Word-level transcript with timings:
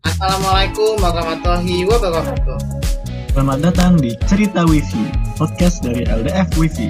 Assalamualaikum 0.00 0.96
warahmatullahi 0.96 1.84
wabarakatuh. 1.84 2.58
Selamat 3.36 3.58
datang 3.60 4.00
di 4.00 4.16
Cerita 4.24 4.64
Wifi, 4.64 5.12
podcast 5.36 5.84
dari 5.84 6.08
LDF 6.08 6.48
Wifi. 6.56 6.88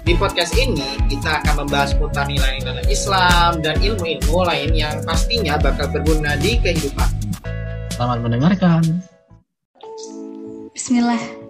Di 0.00 0.16
podcast 0.16 0.56
ini, 0.56 0.80
kita 1.12 1.44
akan 1.44 1.68
membahas 1.68 1.92
seputar 1.92 2.24
nilai-nilai 2.24 2.88
Islam 2.88 3.60
dan 3.60 3.76
ilmu-ilmu 3.84 4.48
lain 4.48 4.72
yang 4.72 4.96
pastinya 5.04 5.60
bakal 5.60 5.92
berguna 5.92 6.40
di 6.40 6.56
kehidupan. 6.56 7.08
Selamat 7.92 8.18
mendengarkan. 8.24 8.80
Bismillah. 10.72 11.45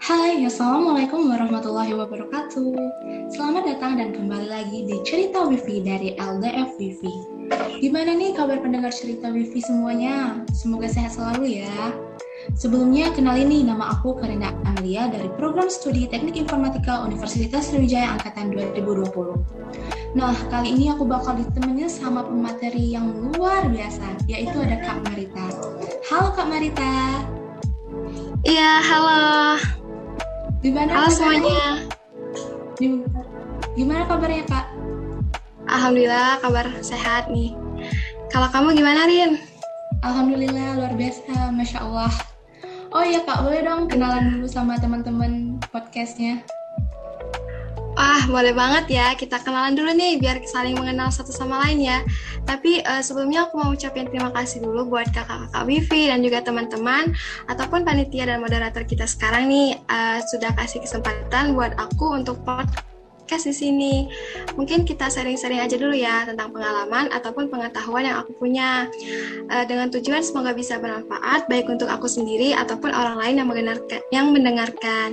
Hai, 0.00 0.40
Assalamualaikum 0.48 1.28
warahmatullahi 1.28 1.92
wabarakatuh. 1.92 2.72
Selamat 3.36 3.68
datang 3.68 4.00
dan 4.00 4.16
kembali 4.16 4.48
lagi 4.48 4.88
di 4.88 4.96
Cerita 5.04 5.44
Wifi 5.44 5.84
dari 5.84 6.16
LDF 6.16 6.80
Wifi. 6.80 7.12
Gimana 7.84 8.16
nih 8.16 8.32
kabar 8.32 8.64
pendengar 8.64 8.96
Cerita 8.96 9.28
Wifi 9.28 9.60
semuanya? 9.60 10.40
Semoga 10.56 10.88
sehat 10.88 11.20
selalu 11.20 11.60
ya. 11.60 11.92
Sebelumnya, 12.56 13.12
kenalin 13.12 13.52
nih 13.52 13.62
nama 13.68 13.92
aku 13.92 14.16
Karina 14.16 14.56
Amelia 14.64 15.12
dari 15.12 15.28
Program 15.36 15.68
Studi 15.68 16.08
Teknik 16.08 16.32
Informatika 16.40 17.04
Universitas 17.04 17.68
Sriwijaya 17.68 18.16
Angkatan 18.16 18.56
2020. 18.56 20.16
Nah, 20.16 20.32
kali 20.48 20.80
ini 20.80 20.88
aku 20.88 21.04
bakal 21.04 21.36
ditemenin 21.36 21.92
sama 21.92 22.24
pemateri 22.24 22.96
yang 22.96 23.12
luar 23.36 23.68
biasa, 23.68 24.24
yaitu 24.32 24.64
ada 24.64 24.80
Kak 24.80 25.04
Marita. 25.04 25.44
Halo 26.08 26.32
Kak 26.32 26.48
Marita. 26.48 27.20
Iya, 28.48 28.80
halo. 28.80 29.79
Gimana 30.60 30.92
Halo 30.92 31.08
kabarnya? 31.08 31.16
semuanya. 31.16 31.68
Gimana, 32.76 33.20
gimana 33.72 34.02
kabarnya 34.04 34.44
Kak? 34.44 34.66
Alhamdulillah 35.64 36.36
kabar 36.44 36.66
sehat 36.84 37.32
nih. 37.32 37.56
Kalau 38.28 38.52
kamu 38.52 38.76
gimana, 38.76 39.08
Rin? 39.08 39.40
Alhamdulillah 40.04 40.76
luar 40.76 40.92
biasa, 40.92 41.48
Masya 41.56 41.80
Allah. 41.80 42.12
Oh 42.92 43.00
iya 43.00 43.24
Kak, 43.24 43.40
boleh 43.40 43.64
dong 43.64 43.88
kenalan 43.88 44.36
dulu 44.36 44.44
sama 44.44 44.76
teman-teman 44.76 45.56
podcastnya. 45.72 46.44
Wah, 48.00 48.24
boleh 48.32 48.56
banget 48.56 48.96
ya. 48.96 49.12
Kita 49.12 49.44
kenalan 49.44 49.76
dulu 49.76 49.92
nih 49.92 50.16
biar 50.16 50.40
saling 50.48 50.72
mengenal 50.72 51.12
satu 51.12 51.36
sama 51.36 51.60
lain 51.68 51.84
ya. 51.84 52.00
Tapi 52.48 52.80
eh, 52.80 53.02
sebelumnya 53.04 53.44
aku 53.44 53.60
mau 53.60 53.76
ucapin 53.76 54.08
terima 54.08 54.32
kasih 54.32 54.64
dulu 54.64 54.88
buat 54.88 55.12
kakak-kakak 55.12 55.68
Wifi 55.68 56.08
dan 56.08 56.24
juga 56.24 56.40
teman-teman 56.40 57.12
ataupun 57.52 57.84
panitia 57.84 58.24
dan 58.24 58.40
moderator 58.40 58.88
kita 58.88 59.04
sekarang 59.04 59.52
nih 59.52 59.76
eh, 59.84 60.18
sudah 60.32 60.56
kasih 60.56 60.80
kesempatan 60.80 61.52
buat 61.52 61.76
aku 61.76 62.16
untuk 62.16 62.40
podcast 62.40 62.89
di 63.38 63.54
sini. 63.54 63.94
Mungkin 64.58 64.82
kita 64.82 65.06
sharing-sharing 65.06 65.62
aja 65.62 65.78
dulu 65.78 65.94
ya 65.94 66.26
tentang 66.26 66.50
pengalaman 66.50 67.06
ataupun 67.14 67.46
pengetahuan 67.46 68.10
yang 68.10 68.18
aku 68.18 68.34
punya. 68.34 68.90
Eh, 69.46 69.64
dengan 69.70 69.86
tujuan 69.94 70.26
semoga 70.26 70.50
bisa 70.50 70.82
bermanfaat 70.82 71.46
baik 71.46 71.70
untuk 71.70 71.86
aku 71.86 72.10
sendiri 72.10 72.50
ataupun 72.58 72.90
orang 72.90 73.20
lain 73.22 73.34
yang 73.38 73.48
mendengarkan. 73.48 74.00
Yang 74.10 74.26
mendengarkan. 74.34 75.08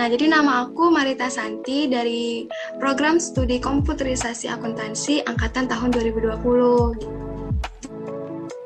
Nah, 0.00 0.06
jadi 0.08 0.32
nama 0.32 0.64
aku 0.64 0.88
Marita 0.88 1.28
Santi 1.28 1.84
dari 1.90 2.48
Program 2.80 3.20
Studi 3.20 3.60
Komputerisasi 3.60 4.48
Akuntansi 4.48 5.20
angkatan 5.28 5.68
tahun 5.68 5.92
2020. 5.92 6.96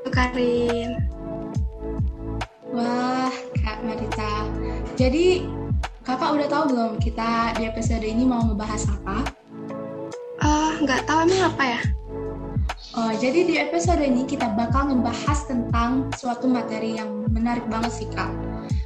Gitu, 0.04 0.10
Karin. 0.12 1.00
Wah, 2.74 3.30
Kak 3.62 3.86
Marita. 3.86 4.50
Jadi, 4.98 5.46
kakak 6.04 6.36
udah 6.36 6.48
tahu 6.52 6.64
belum 6.76 6.92
kita 7.00 7.56
di 7.56 7.64
episode 7.64 8.04
ini 8.04 8.28
mau 8.28 8.44
ngebahas 8.44 8.92
apa? 8.92 9.16
Oh, 10.44 10.72
nggak 10.84 11.08
tahu 11.08 11.18
emang 11.24 11.42
apa 11.48 11.64
ya? 11.64 11.80
Oh, 12.94 13.12
jadi 13.16 13.40
di 13.48 13.54
episode 13.56 14.04
ini 14.04 14.28
kita 14.28 14.52
bakal 14.52 14.92
ngebahas 14.92 15.48
tentang 15.48 16.12
suatu 16.14 16.44
materi 16.46 17.00
yang 17.00 17.24
menarik 17.32 17.64
banget 17.72 18.04
sih, 18.04 18.08
Kak. 18.12 18.28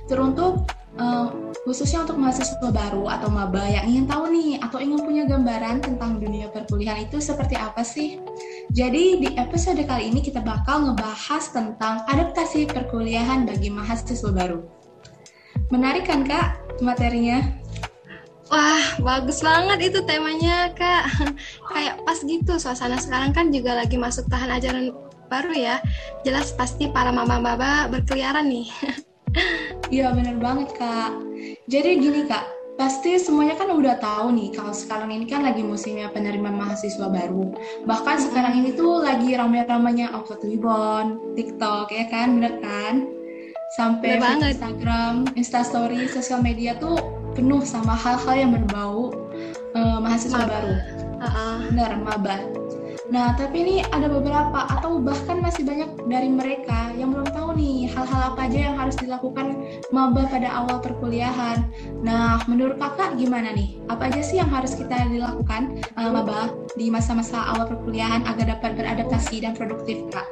Teruntuk 0.06 0.70
eh, 0.96 1.26
khususnya 1.66 2.06
untuk 2.06 2.22
mahasiswa 2.22 2.70
baru 2.70 3.10
atau 3.10 3.28
maba 3.28 3.66
yang 3.66 3.90
ingin 3.90 4.06
tahu 4.06 4.30
nih 4.30 4.62
atau 4.62 4.78
ingin 4.78 5.02
punya 5.02 5.26
gambaran 5.26 5.82
tentang 5.82 6.22
dunia 6.22 6.48
perkuliahan 6.54 7.10
itu 7.10 7.18
seperti 7.18 7.58
apa 7.58 7.82
sih? 7.82 8.22
Jadi 8.70 9.26
di 9.26 9.28
episode 9.34 9.82
kali 9.82 10.06
ini 10.06 10.22
kita 10.22 10.38
bakal 10.38 10.86
ngebahas 10.86 11.44
tentang 11.50 12.06
adaptasi 12.06 12.70
perkuliahan 12.70 13.42
bagi 13.42 13.74
mahasiswa 13.74 14.30
baru. 14.30 14.62
Menarik 15.68 16.08
kan, 16.08 16.24
Kak, 16.24 16.67
materinya? 16.80 17.42
Wah, 18.48 18.96
bagus 19.04 19.44
banget 19.44 19.92
itu 19.92 20.00
temanya, 20.08 20.72
Kak. 20.72 21.04
Kayak 21.68 22.00
pas 22.08 22.18
gitu, 22.24 22.56
suasana 22.56 22.96
sekarang 22.96 23.36
kan 23.36 23.52
juga 23.52 23.76
lagi 23.76 24.00
masuk 24.00 24.24
tahun 24.32 24.56
ajaran 24.56 24.84
baru 25.28 25.52
ya. 25.52 25.76
Jelas 26.24 26.56
pasti 26.56 26.88
para 26.88 27.12
mama-baba 27.12 27.86
berkeliaran 27.92 28.48
nih. 28.48 28.68
Iya 29.92 30.16
bener 30.16 30.40
banget 30.40 30.72
kak. 30.76 31.20
Jadi 31.68 32.00
gini 32.00 32.24
kak, 32.24 32.44
pasti 32.80 33.20
semuanya 33.20 33.60
kan 33.60 33.72
udah 33.72 34.00
tahu 34.00 34.32
nih 34.32 34.56
kalau 34.56 34.72
sekarang 34.72 35.12
ini 35.12 35.28
kan 35.28 35.44
lagi 35.44 35.60
musimnya 35.60 36.08
penerimaan 36.12 36.56
mahasiswa 36.56 37.08
baru. 37.12 37.52
Bahkan 37.84 38.16
sekarang 38.24 38.64
ini 38.64 38.72
tuh 38.72 39.04
lagi 39.04 39.36
ramai-ramainya 39.36 40.16
upload 40.16 40.40
Twibbon, 40.44 41.36
TikTok 41.36 41.92
ya 41.92 42.04
kan, 42.08 42.40
bener 42.40 42.54
kan? 42.60 42.94
Sampai 43.68 44.16
banget. 44.16 44.56
Instagram, 44.56 45.28
Instastory, 45.36 46.08
sosial 46.08 46.40
media 46.40 46.72
tuh 46.80 46.96
penuh 47.36 47.60
sama 47.62 47.92
hal-hal 47.92 48.34
yang 48.48 48.50
berbau 48.56 49.12
eh, 49.76 49.98
mahasiswa 50.00 50.40
Maba. 50.42 50.50
baru. 50.50 50.74
Heeh. 51.18 51.56
Benar, 51.72 51.92
maba. 52.00 52.36
Nah, 53.08 53.32
tapi 53.40 53.64
ini 53.64 53.76
ada 53.88 54.04
beberapa 54.04 54.68
atau 54.68 55.00
bahkan 55.00 55.40
masih 55.40 55.64
banyak 55.64 55.88
dari 56.12 56.28
mereka 56.28 56.92
yang 56.92 57.16
belum 57.16 57.32
tahu 57.32 57.56
nih 57.56 57.88
hal-hal 57.88 58.36
apa 58.36 58.44
aja 58.44 58.58
yang 58.68 58.76
harus 58.76 58.96
dilakukan 59.00 59.56
maba 59.88 60.28
pada 60.28 60.52
awal 60.52 60.76
perkuliahan. 60.84 61.64
Nah, 62.04 62.44
menurut 62.44 62.76
kakak 62.76 63.16
gimana 63.16 63.56
nih? 63.56 63.80
Apa 63.88 64.12
aja 64.12 64.20
sih 64.20 64.36
yang 64.36 64.52
harus 64.52 64.76
kita 64.76 65.08
dilakukan 65.08 65.80
eh, 65.80 66.10
maba 66.12 66.52
di 66.76 66.92
masa-masa 66.92 67.48
awal 67.48 67.64
perkuliahan 67.72 68.28
agar 68.28 68.60
dapat 68.60 68.76
beradaptasi 68.76 69.40
dan 69.40 69.56
produktif, 69.56 70.04
kak? 70.12 70.28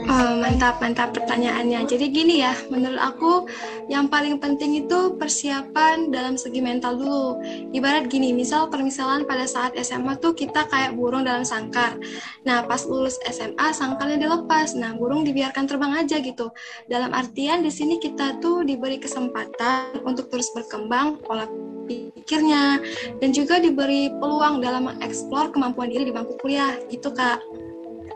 Oh, 0.00 0.32
mantap, 0.40 0.80
mantap 0.80 1.12
pertanyaannya. 1.12 1.84
Jadi 1.84 2.08
gini 2.08 2.40
ya, 2.40 2.56
menurut 2.72 2.96
aku 2.96 3.44
yang 3.90 4.08
paling 4.08 4.40
penting 4.40 4.86
itu 4.86 5.18
persiapan 5.18 6.08
dalam 6.08 6.40
segi 6.40 6.62
mental 6.64 6.96
dulu. 6.96 7.42
Ibarat 7.74 8.08
gini, 8.08 8.32
misal 8.32 8.72
permisalan 8.72 9.28
pada 9.28 9.44
saat 9.44 9.76
SMA 9.76 10.16
tuh 10.22 10.32
kita 10.32 10.64
kayak 10.72 10.96
burung 10.96 11.28
dalam 11.28 11.44
sangkar. 11.44 12.00
Nah, 12.46 12.64
pas 12.64 12.82
lulus 12.86 13.20
SMA, 13.28 13.66
sangkarnya 13.72 14.20
dilepas. 14.20 14.72
Nah, 14.76 14.96
burung 14.96 15.22
dibiarkan 15.22 15.68
terbang 15.68 15.92
aja 16.00 16.18
gitu. 16.18 16.50
Dalam 16.88 17.12
artian 17.12 17.60
di 17.60 17.70
sini 17.72 18.00
kita 18.00 18.40
tuh 18.40 18.64
diberi 18.64 19.00
kesempatan 19.00 20.04
untuk 20.06 20.32
terus 20.32 20.48
berkembang 20.56 21.20
pola 21.24 21.46
pikirnya 21.90 22.78
dan 23.18 23.30
juga 23.34 23.58
diberi 23.58 24.14
peluang 24.22 24.62
dalam 24.62 24.86
mengeksplor 24.86 25.50
kemampuan 25.50 25.90
diri 25.90 26.06
di 26.06 26.14
bangku 26.14 26.38
kuliah 26.38 26.78
gitu 26.86 27.10
kak 27.10 27.42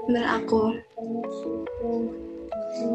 menurut 0.06 0.30
aku 0.30 0.62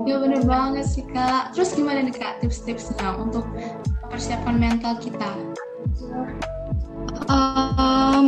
Ya 0.03 0.19
bener 0.19 0.43
banget 0.43 0.91
sih 0.91 1.07
kak. 1.07 1.55
Terus 1.55 1.71
gimana 1.71 2.03
nih 2.03 2.11
kak 2.11 2.43
tips-tipsnya 2.43 3.15
untuk 3.15 3.47
persiapan 4.11 4.55
mental 4.59 4.99
kita? 4.99 5.31
Em, 7.27 8.25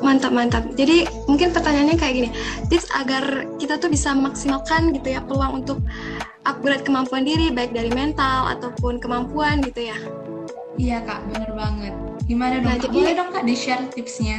mantap 0.00 0.32
mantap. 0.32 0.64
Jadi 0.72 1.04
mungkin 1.28 1.52
pertanyaannya 1.52 1.96
kayak 2.00 2.14
gini, 2.16 2.28
tips 2.72 2.88
agar 2.96 3.44
kita 3.60 3.76
tuh 3.76 3.92
bisa 3.92 4.16
maksimalkan 4.16 4.96
gitu 4.96 5.12
ya 5.12 5.20
peluang 5.20 5.60
untuk 5.60 5.84
upgrade 6.48 6.82
kemampuan 6.82 7.28
diri 7.28 7.52
baik 7.52 7.76
dari 7.76 7.92
mental 7.92 8.48
ataupun 8.48 8.96
kemampuan 8.96 9.60
gitu 9.60 9.92
ya. 9.92 9.98
Iya 10.80 11.04
kak, 11.04 11.28
bener 11.28 11.52
banget. 11.52 11.92
Gimana 12.24 12.62
dong? 12.62 12.72
Nah, 12.72 12.76
Kak? 12.80 12.82
jadi- 12.88 12.96
Boleh 13.04 13.14
dong 13.18 13.30
kak 13.34 13.44
di-share 13.44 13.84
tipsnya? 13.92 14.38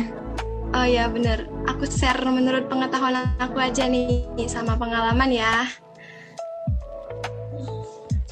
Oh 0.72 0.88
ya 0.88 1.12
bener, 1.12 1.52
aku 1.68 1.84
share 1.84 2.24
menurut 2.24 2.72
pengetahuan 2.72 3.28
aku 3.38 3.60
aja 3.60 3.86
nih 3.86 4.24
sama 4.48 4.80
pengalaman 4.80 5.28
ya. 5.30 5.68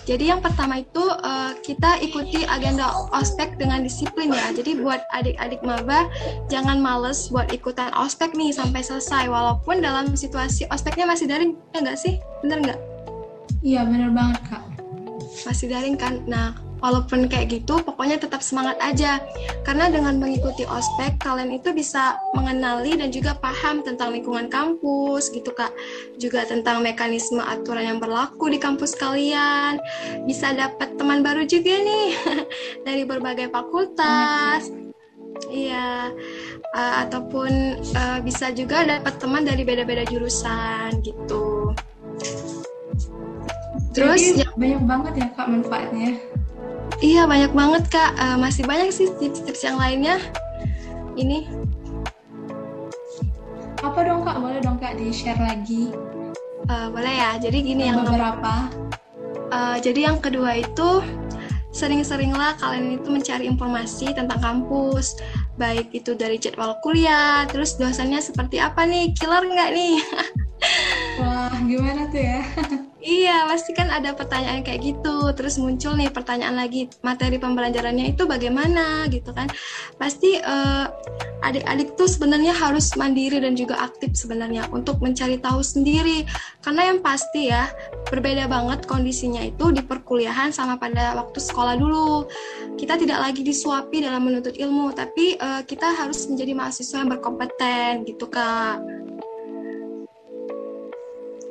Jadi 0.09 0.33
yang 0.33 0.41
pertama 0.41 0.81
itu 0.81 1.05
eh, 1.05 1.53
kita 1.61 2.01
ikuti 2.01 2.41
agenda 2.49 2.89
ospek 3.13 3.61
dengan 3.61 3.85
disiplin 3.85 4.33
ya. 4.33 4.49
Jadi 4.49 4.81
buat 4.81 5.05
adik-adik 5.13 5.61
maba 5.61 6.09
jangan 6.49 6.81
males 6.81 7.29
buat 7.29 7.53
ikutan 7.53 7.93
ospek 7.93 8.33
nih 8.33 8.49
sampai 8.49 8.81
selesai. 8.81 9.29
Walaupun 9.29 9.85
dalam 9.85 10.17
situasi 10.17 10.65
ospeknya 10.73 11.05
masih 11.05 11.29
daring, 11.29 11.53
ya 11.77 11.85
nggak 11.85 11.99
sih? 12.01 12.17
Bener 12.41 12.57
nggak? 12.65 12.79
Iya 13.61 13.85
bener 13.85 14.09
banget 14.09 14.41
kak. 14.49 14.63
Masih 15.45 15.69
daring 15.69 15.93
kan? 15.93 16.25
Nah, 16.25 16.57
walaupun 16.79 17.27
kayak 17.31 17.61
gitu, 17.61 17.79
pokoknya 17.83 18.19
tetap 18.19 18.43
semangat 18.43 18.79
aja. 18.83 19.23
Karena 19.63 19.91
dengan 19.91 20.17
mengikuti 20.19 20.63
ospek, 20.67 21.19
kalian 21.21 21.55
itu 21.55 21.71
bisa 21.71 22.19
mengenali 22.35 22.99
dan 22.99 23.11
juga 23.11 23.35
paham 23.37 23.83
tentang 23.85 24.11
lingkungan 24.15 24.51
kampus 24.51 25.31
gitu 25.31 25.51
kak. 25.55 25.71
Juga 26.19 26.43
tentang 26.47 26.83
mekanisme 26.83 27.39
aturan 27.39 27.95
yang 27.95 27.99
berlaku 27.99 28.51
di 28.51 28.59
kampus 28.59 28.95
kalian. 28.95 29.79
Bisa 30.25 30.55
dapat 30.55 30.95
teman 30.99 31.21
baru 31.21 31.45
juga 31.47 31.75
nih 31.79 32.09
dari 32.87 33.03
berbagai 33.07 33.51
fakultas. 33.51 34.71
Iya, 35.47 36.11
uh, 36.75 36.95
ataupun 37.07 37.79
uh, 37.95 38.19
bisa 38.21 38.51
juga 38.51 38.83
dapat 38.83 39.17
teman 39.17 39.47
dari 39.47 39.63
beda-beda 39.63 40.03
jurusan 40.03 40.99
gitu. 40.99 41.73
Terus 43.95 44.21
Jadi, 44.21 44.45
ya, 44.45 44.49
banyak 44.53 44.81
banget 44.85 45.13
ya 45.17 45.27
kak 45.33 45.47
manfaatnya. 45.49 46.09
Iya 46.99 47.23
banyak 47.23 47.55
banget 47.55 47.83
kak. 47.87 48.11
Uh, 48.19 48.35
masih 48.35 48.67
banyak 48.67 48.91
sih 48.91 49.07
tips-tips 49.19 49.63
yang 49.63 49.79
lainnya. 49.79 50.19
Ini. 51.15 51.47
Apa 53.79 53.99
dong 54.03 54.27
kak? 54.27 54.35
Boleh 54.35 54.59
dong 54.59 54.75
kak 54.83 54.99
di 54.99 55.07
share 55.15 55.39
lagi. 55.39 55.95
Uh, 56.67 56.91
boleh 56.91 57.15
ya. 57.15 57.39
Jadi 57.39 57.57
gini 57.63 57.87
yang 57.87 58.03
beberapa. 58.03 58.67
Uh, 59.49 59.79
jadi 59.79 60.11
yang 60.11 60.19
kedua 60.19 60.59
itu 60.59 60.99
sering-seringlah 61.71 62.59
kalian 62.59 62.99
itu 62.99 63.07
mencari 63.07 63.45
informasi 63.47 64.11
tentang 64.11 64.41
kampus, 64.41 65.15
baik 65.55 65.93
itu 65.93 66.17
dari 66.17 66.35
jadwal 66.35 66.75
kuliah, 66.81 67.45
terus 67.47 67.77
dosennya 67.77 68.19
seperti 68.19 68.57
apa 68.57 68.83
nih, 68.83 69.13
killer 69.15 69.45
nggak 69.45 69.69
nih? 69.71 69.95
Wah, 71.19 71.51
gimana 71.67 72.07
tuh 72.07 72.21
ya? 72.23 72.41
Iya, 72.99 73.47
pasti 73.47 73.71
kan 73.71 73.87
ada 73.87 74.11
pertanyaan 74.11 74.59
kayak 74.59 74.83
gitu. 74.83 75.31
Terus 75.31 75.55
muncul 75.55 75.95
nih 75.95 76.11
pertanyaan 76.11 76.59
lagi, 76.59 76.91
materi 76.99 77.39
pembelajarannya 77.39 78.11
itu 78.11 78.27
bagaimana 78.27 79.07
gitu 79.07 79.31
kan. 79.31 79.47
Pasti 79.95 80.35
uh, 80.35 80.85
adik-adik 81.39 81.95
tuh 81.95 82.11
sebenarnya 82.11 82.51
harus 82.51 82.91
mandiri 82.99 83.39
dan 83.39 83.55
juga 83.55 83.79
aktif 83.79 84.19
sebenarnya 84.19 84.67
untuk 84.75 84.99
mencari 84.99 85.39
tahu 85.39 85.63
sendiri. 85.63 86.27
Karena 86.59 86.91
yang 86.91 86.99
pasti 86.99 87.47
ya, 87.47 87.71
berbeda 88.11 88.51
banget 88.51 88.83
kondisinya 88.83 89.47
itu 89.47 89.71
di 89.71 89.79
perkuliahan 89.79 90.51
sama 90.51 90.75
pada 90.75 91.15
waktu 91.15 91.39
sekolah 91.39 91.79
dulu. 91.79 92.27
Kita 92.75 92.99
tidak 92.99 93.31
lagi 93.31 93.47
disuapi 93.47 94.03
dalam 94.03 94.27
menuntut 94.27 94.59
ilmu, 94.59 94.91
tapi 94.91 95.39
uh, 95.39 95.63
kita 95.63 95.87
harus 95.95 96.27
menjadi 96.27 96.51
mahasiswa 96.51 96.99
yang 96.99 97.15
berkompeten 97.15 98.03
gitu, 98.03 98.27
Kak. 98.27 99.08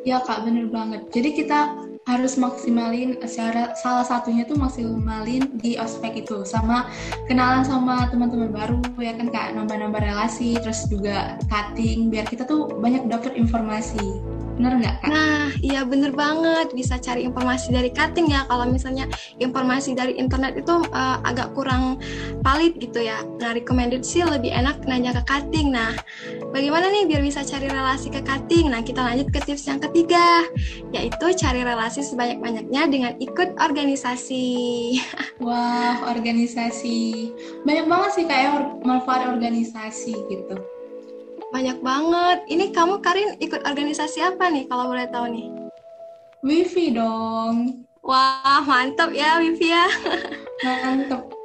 Ya 0.08 0.25
kak, 0.25 0.49
bener 0.49 0.72
banget. 0.72 1.05
Jadi 1.12 1.37
kita 1.37 1.76
harus 2.08 2.40
maksimalin 2.40 3.20
secara 3.28 3.76
salah 3.76 4.00
satunya 4.00 4.49
tuh 4.49 4.56
maksimalin 4.56 5.60
di 5.60 5.76
ospek 5.76 6.25
itu 6.25 6.40
sama 6.49 6.88
kenalan 7.28 7.60
sama 7.60 8.08
teman-teman 8.08 8.49
baru 8.49 8.81
ya 8.96 9.12
kan 9.12 9.28
kak 9.28 9.52
nambah-nambah 9.52 10.00
relasi 10.00 10.56
terus 10.56 10.88
juga 10.88 11.37
cutting 11.52 12.08
biar 12.08 12.25
kita 12.25 12.49
tuh 12.49 12.72
banyak 12.81 13.05
dapat 13.12 13.37
informasi 13.37 14.25
Bener 14.58 14.75
nggak 14.75 14.94
kak? 14.99 15.08
Nah, 15.08 15.55
iya 15.62 15.87
bener 15.87 16.10
banget. 16.10 16.75
Bisa 16.75 16.99
cari 16.99 17.22
informasi 17.22 17.70
dari 17.70 17.94
cutting 17.94 18.26
ya. 18.26 18.43
Kalau 18.50 18.66
misalnya 18.66 19.06
informasi 19.38 19.94
dari 19.94 20.19
internet 20.19 20.58
itu 20.58 20.82
uh, 20.90 21.22
agak 21.22 21.55
kurang 21.55 22.02
valid 22.43 22.75
gitu 22.82 23.06
ya. 23.06 23.22
Nah, 23.38 23.55
recommended 23.55 24.02
sih 24.02 24.26
lebih 24.26 24.50
enak 24.50 24.82
nanya 24.90 25.14
ke 25.14 25.22
cutting. 25.31 25.70
Nah, 25.70 25.94
bagaimana 26.50 26.90
nih 26.90 27.06
biar 27.06 27.22
bisa 27.22 27.46
cari 27.46 27.70
relasi 27.70 28.10
ke 28.10 28.19
cutting? 28.26 28.75
Nah, 28.75 28.82
kita 28.82 28.99
lanjut 28.99 29.31
ke 29.31 29.38
tips 29.46 29.70
yang 29.70 29.78
ketiga, 29.78 30.43
yaitu 30.90 31.26
cari 31.38 31.62
relasi 31.62 32.02
sebanyak-banyaknya 32.02 32.82
dengan 32.90 33.12
ikut 33.22 33.54
organisasi. 33.62 34.99
Wah, 35.46 36.02
organisasi. 36.02 37.31
Banyak 37.62 37.87
banget 37.87 38.11
sih 38.11 38.25
kayak 38.26 38.82
manfaat 38.82 39.31
organisasi 39.31 40.19
gitu. 40.26 40.77
Banyak 41.50 41.79
banget. 41.81 42.39
Ini 42.49 42.71
kamu 42.71 43.00
Karin 43.00 43.37
ikut 43.41 43.65
organisasi 43.65 44.25
apa 44.25 44.53
nih 44.53 44.69
kalau 44.69 44.93
boleh 44.93 45.09
tahu 45.09 45.27
nih? 45.33 45.49
Wifi 46.45 46.95
dong. 46.95 47.85
Wah, 48.05 48.62
mantap 48.65 49.11
ya 49.12 49.41
Wifi 49.43 49.73
ya. 49.73 49.87
Mantap 50.65 51.39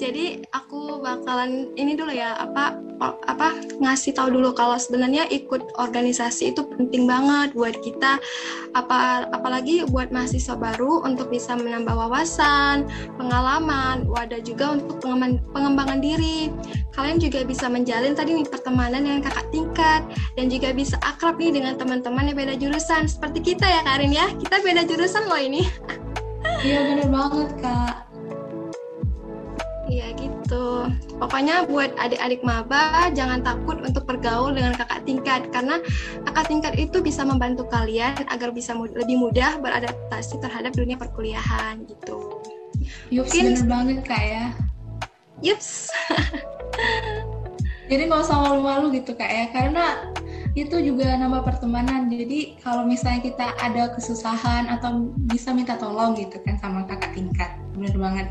jadi 0.00 0.40
aku 0.54 1.02
bakalan 1.04 1.72
ini 1.76 1.92
dulu 1.92 2.08
ya 2.08 2.32
apa 2.40 2.72
apa 3.00 3.56
ngasih 3.80 4.12
tahu 4.12 4.36
dulu 4.36 4.52
kalau 4.52 4.76
sebenarnya 4.76 5.24
ikut 5.32 5.72
organisasi 5.80 6.52
itu 6.52 6.62
penting 6.76 7.08
banget 7.08 7.56
buat 7.56 7.72
kita. 7.80 8.20
Apa 8.76 9.26
apalagi 9.32 9.88
buat 9.88 10.12
mahasiswa 10.12 10.54
baru 10.54 11.02
untuk 11.02 11.32
bisa 11.32 11.56
menambah 11.56 11.90
wawasan 11.90 12.86
pengalaman 13.16 14.04
wadah 14.06 14.38
juga 14.44 14.76
untuk 14.76 15.00
pengembangan, 15.00 15.98
diri. 16.04 16.52
Kalian 16.92 17.16
juga 17.16 17.40
bisa 17.42 17.66
menjalin 17.72 18.12
tadi 18.12 18.36
nih 18.36 18.46
pertemanan 18.46 19.04
dengan 19.04 19.20
kakak 19.24 19.48
tingkat 19.48 20.02
dan 20.36 20.46
juga 20.52 20.76
bisa 20.76 21.00
akrab 21.00 21.40
nih 21.40 21.56
dengan 21.56 21.74
teman-teman 21.80 22.28
yang 22.28 22.36
beda 22.36 22.54
jurusan. 22.60 23.08
Seperti 23.08 23.54
kita 23.54 23.64
ya 23.64 23.80
Karin 23.82 24.12
ya. 24.12 24.28
Kita 24.36 24.60
beda 24.60 24.84
jurusan 24.84 25.24
loh 25.24 25.40
ini. 25.40 25.64
Iya 26.60 26.78
bener 26.92 27.08
banget 27.08 27.50
kak. 27.64 27.94
Iya 29.88 30.06
gitu. 30.20 30.39
Pokoknya 31.20 31.68
buat 31.68 31.92
adik-adik 32.00 32.40
maba 32.40 33.12
jangan 33.12 33.44
takut 33.44 33.76
untuk 33.84 34.08
bergaul 34.08 34.56
dengan 34.56 34.72
kakak 34.72 35.04
tingkat 35.04 35.52
karena 35.52 35.76
kakak 36.24 36.46
tingkat 36.48 36.74
itu 36.80 37.04
bisa 37.04 37.22
membantu 37.28 37.68
kalian 37.68 38.16
agar 38.32 38.48
bisa 38.50 38.72
mud 38.72 38.90
lebih 38.96 39.20
mudah 39.20 39.60
beradaptasi 39.60 40.40
terhadap 40.40 40.72
dunia 40.72 40.96
perkuliahan 40.96 41.84
gitu. 41.84 42.40
Yups, 43.12 43.36
Mungkin... 43.36 43.44
bener 43.52 43.66
banget 43.68 43.98
kak 44.08 44.22
ya. 44.24 44.44
Yups. 45.44 45.92
Jadi 47.92 48.02
nggak 48.06 48.22
usah 48.24 48.38
malu-malu 48.40 48.96
gitu 48.96 49.12
kak 49.12 49.28
ya 49.28 49.46
karena 49.52 50.08
itu 50.56 50.80
juga 50.80 51.14
nambah 51.20 51.44
pertemanan. 51.44 52.08
Jadi 52.08 52.58
kalau 52.64 52.88
misalnya 52.88 53.20
kita 53.22 53.52
ada 53.60 53.92
kesusahan 53.92 54.72
atau 54.72 55.12
bisa 55.28 55.52
minta 55.52 55.76
tolong 55.76 56.16
gitu 56.16 56.40
kan 56.42 56.56
sama 56.58 56.88
kakak 56.88 57.12
tingkat, 57.12 57.50
bener 57.76 57.94
banget. 58.00 58.26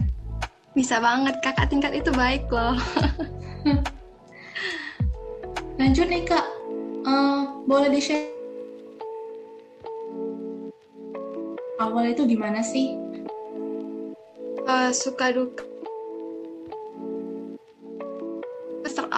Bisa 0.79 1.03
banget, 1.03 1.35
kakak 1.43 1.67
tingkat 1.67 1.91
itu 1.91 2.07
baik 2.15 2.47
loh. 2.47 2.79
Lanjut 5.79 6.07
nih 6.07 6.23
kak, 6.23 6.47
uh, 7.03 7.51
boleh 7.67 7.91
di-share 7.91 8.31
awal 11.83 12.15
itu 12.15 12.23
gimana 12.23 12.63
sih? 12.63 12.95
Uh, 14.63 14.95
suka 14.95 15.35
duka 15.35 15.67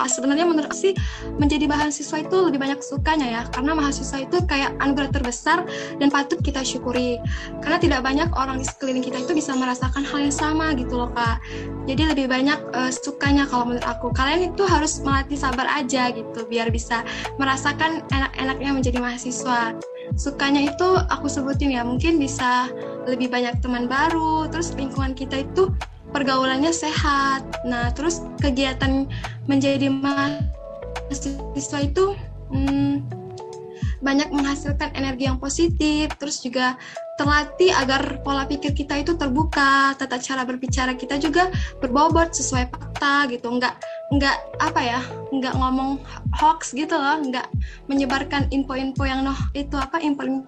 sebenarnya 0.08 0.46
menurut 0.48 0.74
sih 0.74 0.94
menjadi 1.38 1.66
mahasiswa 1.70 2.22
itu 2.22 2.38
lebih 2.48 2.60
banyak 2.62 2.80
sukanya 2.82 3.28
ya. 3.28 3.42
Karena 3.50 3.76
mahasiswa 3.76 4.18
itu 4.22 4.38
kayak 4.46 4.78
anugerah 4.82 5.12
terbesar 5.12 5.66
dan 5.98 6.08
patut 6.10 6.40
kita 6.42 6.62
syukuri. 6.62 7.18
Karena 7.60 7.78
tidak 7.82 8.02
banyak 8.06 8.30
orang 8.38 8.62
di 8.62 8.66
sekeliling 8.66 9.04
kita 9.04 9.22
itu 9.22 9.34
bisa 9.36 9.54
merasakan 9.58 10.06
hal 10.06 10.20
yang 10.22 10.36
sama 10.36 10.74
gitu 10.78 10.98
loh 10.98 11.12
kak. 11.14 11.42
Jadi 11.90 12.04
lebih 12.14 12.26
banyak 12.30 12.60
uh, 12.74 12.92
sukanya 12.94 13.50
kalau 13.50 13.70
menurut 13.70 13.86
aku. 13.86 14.14
Kalian 14.14 14.54
itu 14.54 14.64
harus 14.66 15.02
melatih 15.02 15.38
sabar 15.38 15.66
aja 15.68 16.14
gitu 16.14 16.46
biar 16.46 16.70
bisa 16.70 17.02
merasakan 17.42 18.06
enak-enaknya 18.14 18.72
menjadi 18.72 18.98
mahasiswa. 19.02 19.76
Sukanya 20.20 20.68
itu 20.68 20.88
aku 21.08 21.32
sebutin 21.32 21.72
ya 21.72 21.88
mungkin 21.88 22.20
bisa 22.20 22.68
lebih 23.08 23.32
banyak 23.32 23.64
teman 23.64 23.90
baru 23.90 24.46
terus 24.52 24.76
lingkungan 24.78 25.16
kita 25.18 25.42
itu 25.42 25.72
pergaulannya 26.12 26.72
sehat. 26.72 27.44
Nah, 27.66 27.92
terus 27.96 28.22
kegiatan 28.40 29.08
menjadi 29.48 29.88
mahasiswa 29.90 31.80
itu 31.82 32.16
hmm, 32.52 33.04
banyak 34.02 34.34
menghasilkan 34.34 34.92
energi 34.98 35.30
yang 35.30 35.38
positif, 35.38 36.10
terus 36.18 36.42
juga 36.42 36.76
terlatih 37.22 37.70
agar 37.78 38.18
pola 38.26 38.50
pikir 38.50 38.74
kita 38.74 38.98
itu 38.98 39.14
terbuka, 39.14 39.94
tata 39.94 40.18
cara 40.18 40.42
berbicara 40.42 40.98
kita 40.98 41.22
juga 41.22 41.54
berbobot 41.78 42.34
sesuai 42.34 42.74
fakta 42.74 43.30
gitu, 43.30 43.46
nggak 43.46 43.78
nggak 44.18 44.38
apa 44.58 44.82
ya, 44.82 45.02
nggak 45.30 45.54
ngomong 45.54 46.02
hoax 46.42 46.74
gitu 46.74 46.98
loh, 46.98 47.22
nggak 47.22 47.46
menyebarkan 47.86 48.50
info-info 48.50 49.06
yang 49.06 49.22
noh 49.22 49.38
itu 49.54 49.78
apa 49.78 50.02
info 50.02 50.44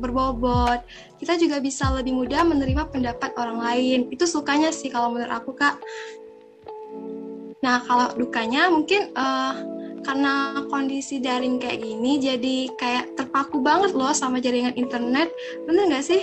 berbobot. 0.00 0.80
Kita 1.20 1.36
juga 1.36 1.60
bisa 1.60 1.92
lebih 1.92 2.16
mudah 2.16 2.42
menerima 2.44 2.88
pendapat 2.88 3.36
orang 3.36 3.58
lain. 3.60 3.98
Itu 4.08 4.24
sukanya 4.24 4.72
sih 4.72 4.88
kalau 4.88 5.12
menurut 5.12 5.32
aku 5.32 5.52
kak. 5.56 5.76
Nah 7.64 7.80
kalau 7.84 8.12
dukanya 8.16 8.68
mungkin 8.68 9.12
uh, 9.16 9.56
karena 10.04 10.60
kondisi 10.68 11.16
daring 11.16 11.56
kayak 11.56 11.80
gini 11.80 12.20
jadi 12.20 12.56
kayak 12.76 13.16
terpaku 13.16 13.64
banget 13.64 13.96
loh 13.96 14.12
sama 14.12 14.40
jaringan 14.40 14.76
internet. 14.76 15.32
Bener 15.64 15.88
nggak 15.88 16.04
sih? 16.04 16.20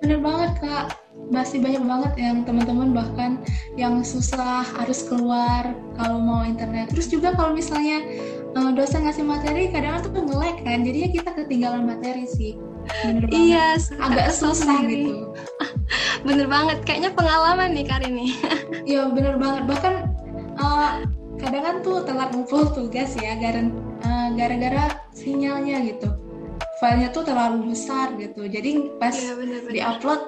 Bener 0.00 0.18
banget 0.18 0.52
kak. 0.64 0.96
Masih 1.28 1.60
banyak 1.60 1.84
banget 1.84 2.12
yang 2.16 2.36
teman-teman 2.48 2.96
bahkan 2.96 3.36
yang 3.76 4.00
susah 4.00 4.64
harus 4.64 5.04
keluar 5.04 5.76
kalau 6.00 6.18
mau 6.18 6.40
internet. 6.40 6.88
Terus 6.88 7.12
juga 7.12 7.36
kalau 7.36 7.52
misalnya 7.52 8.00
uh, 8.56 8.70
dosen 8.72 9.04
ngasih 9.04 9.24
materi 9.24 9.68
kadang 9.72 10.00
tuh 10.04 10.12
nge-lag 10.12 10.56
kan 10.64 10.84
jadinya 10.84 11.10
kita 11.12 11.30
ketinggalan 11.36 11.84
materi 11.84 12.24
sih 12.28 12.56
bener 13.02 13.24
iya 13.30 13.78
agak 13.98 14.34
susah 14.34 14.82
gitu. 14.86 15.30
Bener 16.26 16.46
banget 16.46 16.82
kayaknya 16.86 17.10
pengalaman 17.12 17.74
nih 17.74 17.86
Karin 17.86 18.14
nih 18.14 18.32
iya 18.90 19.10
bener 19.10 19.36
banget. 19.38 19.62
Bahkan 19.68 19.94
uh, 20.58 20.90
kadang 21.38 21.62
kan 21.62 21.76
tuh 21.82 22.06
telat 22.06 22.30
ngumpul 22.30 22.70
tugas 22.72 23.14
ya 23.18 23.34
uh, 23.38 24.28
gara-gara 24.34 25.02
sinyalnya 25.12 25.82
gitu. 25.92 26.08
Filenya 26.78 27.14
tuh 27.14 27.26
terlalu 27.26 27.74
besar 27.74 28.14
gitu. 28.18 28.46
Jadi 28.46 28.98
pas 28.98 29.14
iya, 29.14 29.34
diupload 29.70 30.20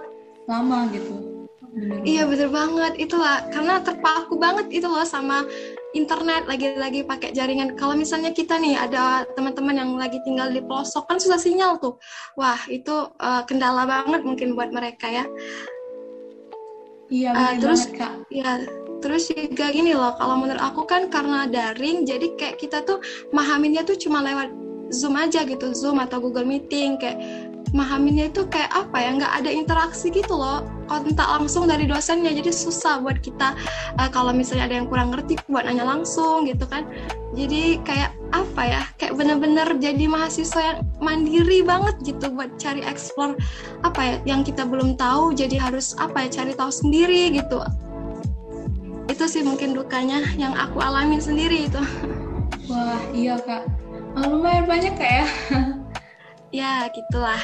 lama 0.46 0.90
gitu. 0.94 1.46
Bener 1.75 2.02
iya 2.06 2.23
bener 2.26 2.50
banget. 2.50 2.92
Itulah 2.99 3.50
karena 3.50 3.82
terpaku 3.82 4.38
banget 4.38 4.70
itu 4.70 4.87
loh 4.87 5.06
sama 5.06 5.46
internet 5.94 6.50
lagi-lagi 6.50 7.06
pakai 7.06 7.30
jaringan. 7.30 7.78
Kalau 7.78 7.94
misalnya 7.94 8.34
kita 8.34 8.58
nih 8.58 8.74
ada 8.74 9.24
teman-teman 9.38 9.78
yang 9.78 9.90
lagi 9.94 10.18
tinggal 10.26 10.50
di 10.50 10.60
pelosok 10.60 11.06
kan 11.06 11.22
susah 11.22 11.38
sinyal 11.38 11.78
tuh. 11.78 11.96
Wah 12.34 12.58
itu 12.68 13.14
uh, 13.22 13.42
kendala 13.46 13.86
banget 13.86 14.26
mungkin 14.26 14.58
buat 14.58 14.74
mereka 14.74 15.06
ya. 15.08 15.24
Iya 17.08 17.30
uh, 17.30 17.52
terus 17.62 17.86
banget, 17.86 18.00
kak. 18.00 18.12
ya 18.32 18.50
terus 19.04 19.28
juga 19.28 19.68
gini 19.68 19.92
loh 19.92 20.16
kalau 20.16 20.40
menurut 20.40 20.64
aku 20.64 20.88
kan 20.88 21.12
karena 21.12 21.44
daring 21.44 22.08
jadi 22.08 22.32
kayak 22.40 22.56
kita 22.56 22.80
tuh 22.88 23.04
mahaminnya 23.36 23.84
tuh 23.84 24.00
cuma 24.00 24.24
lewat 24.24 24.48
zoom 24.88 25.20
aja 25.20 25.44
gitu 25.44 25.76
zoom 25.76 26.00
atau 26.00 26.24
google 26.24 26.48
meeting 26.48 26.96
kayak 26.96 27.20
mahaminnya 27.76 28.32
itu 28.32 28.48
kayak 28.48 28.72
apa 28.72 28.96
ya 28.96 29.10
nggak 29.20 29.34
ada 29.44 29.50
interaksi 29.52 30.08
gitu 30.08 30.32
loh 30.32 30.64
kontak 30.86 31.26
langsung 31.26 31.66
dari 31.66 31.88
dosennya. 31.88 32.32
Jadi 32.32 32.50
susah 32.50 33.00
buat 33.00 33.20
kita 33.20 33.56
uh, 33.98 34.08
kalau 34.12 34.30
misalnya 34.30 34.68
ada 34.68 34.76
yang 34.80 34.88
kurang 34.88 35.12
ngerti 35.12 35.40
buat 35.50 35.64
nanya 35.66 35.84
langsung 35.84 36.44
gitu 36.48 36.64
kan. 36.68 36.86
Jadi 37.34 37.82
kayak 37.82 38.14
apa 38.30 38.62
ya 38.62 38.82
kayak 38.94 39.18
bener-bener 39.18 39.66
jadi 39.82 40.06
mahasiswa 40.06 40.60
yang 40.62 40.78
mandiri 41.02 41.66
banget 41.66 41.98
gitu 42.06 42.30
buat 42.30 42.54
cari 42.62 42.82
explore 42.86 43.34
apa 43.82 44.00
ya 44.02 44.14
yang 44.36 44.46
kita 44.46 44.62
belum 44.62 44.94
tahu 44.94 45.34
jadi 45.34 45.58
harus 45.58 45.98
apa 45.98 46.26
ya 46.26 46.42
cari 46.42 46.52
tahu 46.54 46.70
sendiri 46.70 47.34
gitu. 47.34 47.58
Itu 49.10 49.26
sih 49.26 49.42
mungkin 49.42 49.74
dukanya 49.74 50.22
yang 50.38 50.54
aku 50.54 50.78
alamin 50.78 51.20
sendiri 51.20 51.66
itu. 51.66 51.82
Wah 52.70 53.02
iya 53.12 53.36
kak. 53.36 53.66
Lumayan 54.14 54.64
banyak 54.70 54.94
kak 54.94 55.10
ya. 55.10 55.26
Ya 56.54 56.86
gitulah 56.94 57.42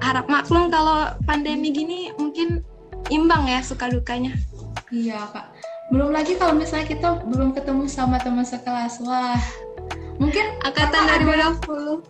harap 0.00 0.26
maklum 0.26 0.72
kalau 0.72 1.12
pandemi 1.28 1.72
gini 1.72 2.10
mungkin 2.16 2.64
imbang 3.12 3.46
ya 3.48 3.60
suka 3.60 3.88
dukanya. 3.92 4.32
Iya 4.90 5.28
kak. 5.30 5.52
Belum 5.90 6.14
lagi 6.14 6.38
kalau 6.38 6.54
misalnya 6.54 6.86
kita 6.86 7.08
belum 7.26 7.52
ketemu 7.52 7.84
sama 7.86 8.18
teman 8.20 8.46
sekelas. 8.46 9.02
Wah 9.04 9.40
mungkin 10.20 10.44
angkatan 10.66 11.02
dari 11.08 11.24
puluh. 11.64 12.04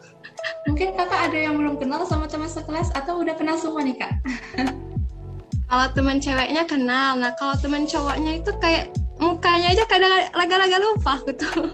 mungkin 0.64 0.97
kakak 0.97 1.30
ada 1.30 1.37
yang 1.37 1.54
belum 1.61 1.76
kenal 1.76 2.00
sama 2.09 2.25
teman 2.25 2.49
sekelas 2.49 2.90
atau 2.97 3.20
udah 3.20 3.37
kenal 3.37 3.61
semua 3.61 3.85
nih 3.85 3.97
kak? 3.97 4.12
Kalau 5.70 5.87
teman 5.94 6.18
ceweknya 6.18 6.66
kenal. 6.66 7.14
Nah 7.20 7.37
kalau 7.38 7.54
teman 7.61 7.87
cowoknya 7.87 8.42
itu 8.42 8.50
kayak 8.59 8.90
mukanya 9.20 9.76
aja 9.76 9.85
kadang 9.85 10.11
laga-laga 10.32 10.80
lupa 10.80 11.20
gitu 11.28 11.47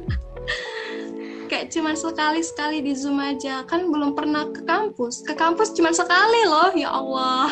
kayak 1.56 1.72
cuma 1.72 1.96
sekali 1.96 2.44
sekali 2.44 2.84
di 2.84 2.92
zoom 2.92 3.16
aja. 3.16 3.64
Kan 3.64 3.88
belum 3.88 4.12
pernah 4.12 4.44
ke 4.52 4.60
kampus. 4.68 5.24
Ke 5.24 5.32
kampus 5.32 5.72
cuma 5.72 5.88
sekali 5.88 6.44
loh 6.44 6.68
ya 6.76 6.92
Allah. 6.92 7.48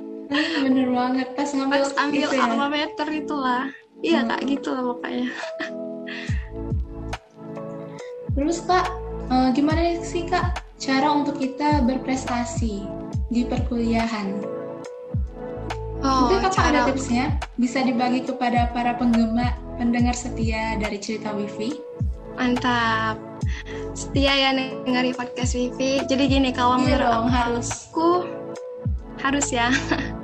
Bener 0.68 0.92
banget 0.92 1.32
pas 1.32 1.48
ngambil 1.56 1.88
pas 1.88 1.92
ambil 1.96 2.28
gitu 2.28 2.36
ya? 2.36 2.68
mater 2.68 3.08
itulah. 3.08 3.64
Iya 4.04 4.20
hmm. 4.20 4.28
kak 4.28 4.40
gitu 4.52 4.68
lah 4.76 4.84
pokoknya. 4.92 5.28
Terus 8.36 8.58
kak 8.68 8.86
uh, 9.32 9.48
gimana 9.56 9.96
sih 10.04 10.28
kak 10.28 10.60
cara 10.76 11.08
untuk 11.08 11.40
kita 11.40 11.80
berprestasi 11.88 12.84
di 13.32 13.48
perkuliahan? 13.48 14.44
Oh, 16.04 16.28
mungkin 16.28 16.44
kakak 16.44 16.68
cara... 16.68 16.84
ada 16.84 16.92
tipsnya? 16.92 17.40
Bisa 17.56 17.80
dibagi 17.80 18.28
kepada 18.28 18.68
para 18.76 18.92
penggemar 19.00 19.56
pendengar 19.80 20.12
setia 20.12 20.76
dari 20.76 21.00
cerita 21.00 21.32
wifi 21.32 21.87
mantap 22.38 23.18
setia 23.98 24.30
ya 24.30 24.50
dengerin 24.54 25.14
podcast 25.18 25.58
Vivi. 25.58 25.98
Jadi 26.06 26.24
gini 26.30 26.54
kalau 26.54 26.78
iya 26.78 26.94
menurut 26.94 27.10
dong, 27.10 27.26
harus. 27.28 27.68
aku 27.90 28.08
harus 29.18 29.46
ya. 29.50 29.68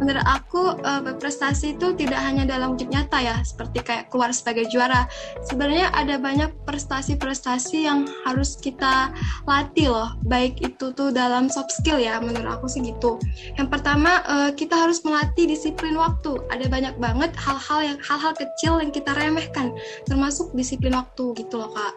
menurut 0.00 0.24
aku 0.24 0.80
uh, 0.80 1.04
berprestasi 1.04 1.76
itu 1.76 1.92
tidak 1.94 2.18
hanya 2.18 2.48
dalam 2.48 2.74
wujud 2.74 2.88
nyata 2.88 3.20
ya, 3.20 3.36
seperti 3.44 3.84
kayak 3.84 4.08
keluar 4.08 4.32
sebagai 4.32 4.66
juara. 4.72 5.04
Sebenarnya 5.44 5.92
ada 5.92 6.16
banyak 6.16 6.50
prestasi-prestasi 6.64 7.84
yang 7.84 8.08
harus 8.24 8.56
kita 8.56 9.12
latih 9.44 9.92
loh, 9.92 10.16
baik 10.24 10.58
itu 10.64 10.90
tuh 10.96 11.12
dalam 11.12 11.52
soft 11.52 11.70
skill 11.70 12.00
ya, 12.00 12.16
menurut 12.18 12.48
aku 12.48 12.66
sih 12.66 12.80
gitu. 12.80 13.20
Yang 13.60 13.68
pertama 13.68 14.24
uh, 14.24 14.50
kita 14.56 14.74
harus 14.74 15.04
melatih 15.04 15.44
disiplin 15.44 15.94
waktu. 16.00 16.40
Ada 16.48 16.66
banyak 16.72 16.96
banget 16.96 17.36
hal-hal 17.36 17.94
yang 17.94 17.98
hal-hal 18.00 18.32
kecil 18.32 18.80
yang 18.80 18.90
kita 18.90 19.12
remehkan, 19.12 19.76
termasuk 20.08 20.50
disiplin 20.56 20.96
waktu 20.96 21.36
gitu 21.36 21.60
loh 21.60 21.70
kak. 21.76 21.94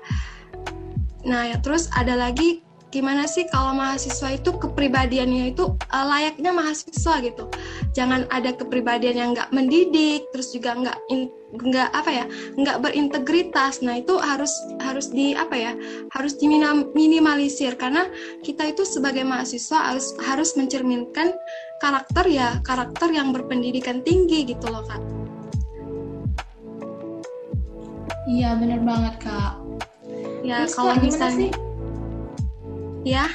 Nah, 1.24 1.56
ya 1.56 1.58
terus 1.64 1.88
ada 1.96 2.20
lagi 2.20 2.68
gimana 2.94 3.26
sih 3.26 3.50
kalau 3.50 3.74
mahasiswa 3.74 4.38
itu 4.38 4.54
kepribadiannya 4.54 5.58
itu 5.58 5.74
uh, 5.90 6.06
layaknya 6.06 6.54
mahasiswa 6.54 7.26
gitu. 7.26 7.50
Jangan 7.98 8.30
ada 8.30 8.54
kepribadian 8.54 9.18
yang 9.18 9.30
nggak 9.34 9.50
mendidik, 9.50 10.30
terus 10.30 10.54
juga 10.54 10.78
nggak 10.78 10.98
nggak 11.58 11.90
apa 11.90 12.12
ya, 12.14 12.26
nggak 12.54 12.78
berintegritas. 12.86 13.82
Nah 13.82 13.98
itu 13.98 14.14
harus 14.22 14.54
harus 14.78 15.10
di 15.10 15.34
apa 15.34 15.58
ya, 15.58 15.74
harus 16.14 16.38
diminimalisir 16.38 17.74
karena 17.82 18.06
kita 18.46 18.70
itu 18.70 18.86
sebagai 18.86 19.26
mahasiswa 19.26 19.90
harus 19.90 20.14
harus 20.22 20.54
mencerminkan 20.54 21.34
karakter 21.82 22.30
ya 22.30 22.62
karakter 22.62 23.10
yang 23.10 23.34
berpendidikan 23.34 24.06
tinggi 24.06 24.46
gitu 24.46 24.70
loh 24.70 24.86
kak. 24.86 25.02
Iya 28.24 28.56
bener 28.56 28.80
banget 28.86 29.20
kak 29.20 29.64
ya 30.44 30.68
Terus 30.68 30.76
kalau 30.76 30.96
misalnya 31.00 31.50
ya 33.04 33.28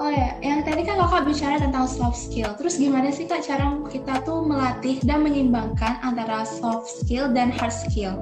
Oh 0.00 0.08
ya, 0.08 0.32
yang 0.40 0.64
tadi 0.64 0.80
kan 0.80 0.96
kakak 0.96 1.28
bicara 1.28 1.60
tentang 1.60 1.84
soft 1.84 2.16
skill. 2.16 2.56
Terus 2.56 2.80
gimana 2.80 3.12
sih 3.12 3.28
kak 3.28 3.44
cara 3.44 3.68
kita 3.84 4.24
tuh 4.24 4.40
melatih 4.48 4.96
dan 5.04 5.20
menyimbangkan 5.20 6.00
antara 6.00 6.48
soft 6.48 6.88
skill 6.88 7.28
dan 7.28 7.52
hard 7.52 7.68
skill? 7.68 8.16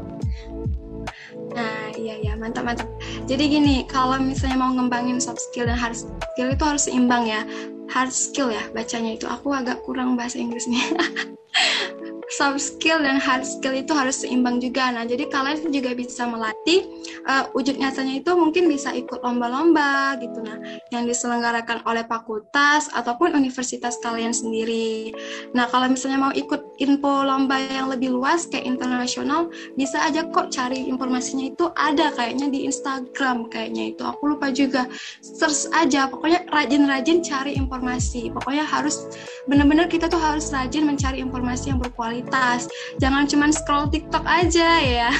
Nah, 1.54 1.94
iya 1.94 2.18
ya, 2.18 2.32
mantap 2.34 2.66
mantap. 2.66 2.90
Jadi 3.30 3.46
gini, 3.46 3.86
kalau 3.86 4.18
misalnya 4.18 4.58
mau 4.58 4.74
ngembangin 4.74 5.22
soft 5.22 5.38
skill 5.38 5.70
dan 5.70 5.78
hard 5.78 5.94
skill 5.94 6.50
itu 6.50 6.64
harus 6.66 6.90
seimbang 6.90 7.30
ya. 7.30 7.46
Hard 7.94 8.10
skill 8.10 8.50
ya 8.50 8.66
bacanya 8.74 9.14
itu. 9.14 9.30
Aku 9.30 9.54
agak 9.54 9.78
kurang 9.86 10.18
bahasa 10.18 10.42
Inggrisnya. 10.42 10.82
soft 12.28 12.60
skill 12.60 13.00
dan 13.00 13.16
hard 13.16 13.44
skill 13.44 13.72
itu 13.72 13.92
harus 13.96 14.20
seimbang 14.20 14.60
juga. 14.60 14.92
Nah, 14.92 15.08
jadi 15.08 15.28
kalian 15.32 15.72
juga 15.72 15.96
bisa 15.96 16.28
melatih 16.28 16.84
uh, 17.24 17.48
wujud 17.56 17.80
nyatanya 17.80 18.20
itu 18.20 18.30
mungkin 18.36 18.68
bisa 18.68 18.92
ikut 18.92 19.24
lomba-lomba 19.24 20.20
gitu 20.20 20.44
nah, 20.44 20.60
yang 20.92 21.08
diselenggarakan 21.08 21.80
oleh 21.88 22.04
fakultas 22.04 22.92
ataupun 22.92 23.32
universitas 23.32 23.96
kalian 24.04 24.36
sendiri. 24.36 25.12
Nah, 25.56 25.66
kalau 25.72 25.88
misalnya 25.88 26.28
mau 26.28 26.32
ikut 26.36 26.76
info 26.78 27.24
lomba 27.24 27.56
yang 27.72 27.88
lebih 27.88 28.12
luas 28.12 28.44
kayak 28.44 28.68
internasional, 28.68 29.48
bisa 29.74 29.96
aja 30.04 30.28
kok 30.28 30.52
cari 30.52 30.84
informasinya 30.86 31.48
itu 31.48 31.72
ada 31.80 32.12
kayaknya 32.12 32.52
di 32.52 32.68
Instagram 32.68 33.48
kayaknya 33.48 33.96
itu. 33.96 34.02
Aku 34.04 34.36
lupa 34.36 34.52
juga. 34.52 34.84
Search 35.24 35.72
aja, 35.72 36.12
pokoknya 36.12 36.44
rajin-rajin 36.52 37.24
cari 37.24 37.56
informasi. 37.56 38.28
Pokoknya 38.32 38.68
harus 38.68 39.08
benar-benar 39.48 39.88
kita 39.88 40.12
tuh 40.12 40.20
harus 40.20 40.52
rajin 40.52 40.84
mencari 40.84 41.24
informasi 41.24 41.72
yang 41.72 41.80
berkualitas 41.80 42.17
kualitas. 42.18 42.66
Jangan 42.98 43.30
cuma 43.30 43.46
scroll 43.54 43.86
TikTok 43.86 44.24
aja 44.26 44.68
ya. 44.82 45.10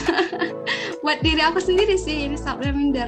Buat 1.06 1.22
diri 1.22 1.38
aku 1.38 1.62
sendiri 1.62 1.94
sih 1.94 2.26
ini 2.26 2.34
self 2.34 2.58
reminder 2.58 3.06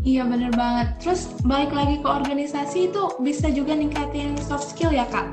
Iya 0.00 0.24
bener 0.24 0.48
banget. 0.56 0.96
Terus 1.04 1.28
balik 1.44 1.76
lagi 1.76 2.00
ke 2.00 2.08
organisasi 2.08 2.88
itu 2.88 3.20
bisa 3.20 3.52
juga 3.52 3.76
ningkatin 3.76 4.32
soft 4.40 4.72
skill 4.72 4.96
ya 4.96 5.04
kak? 5.04 5.28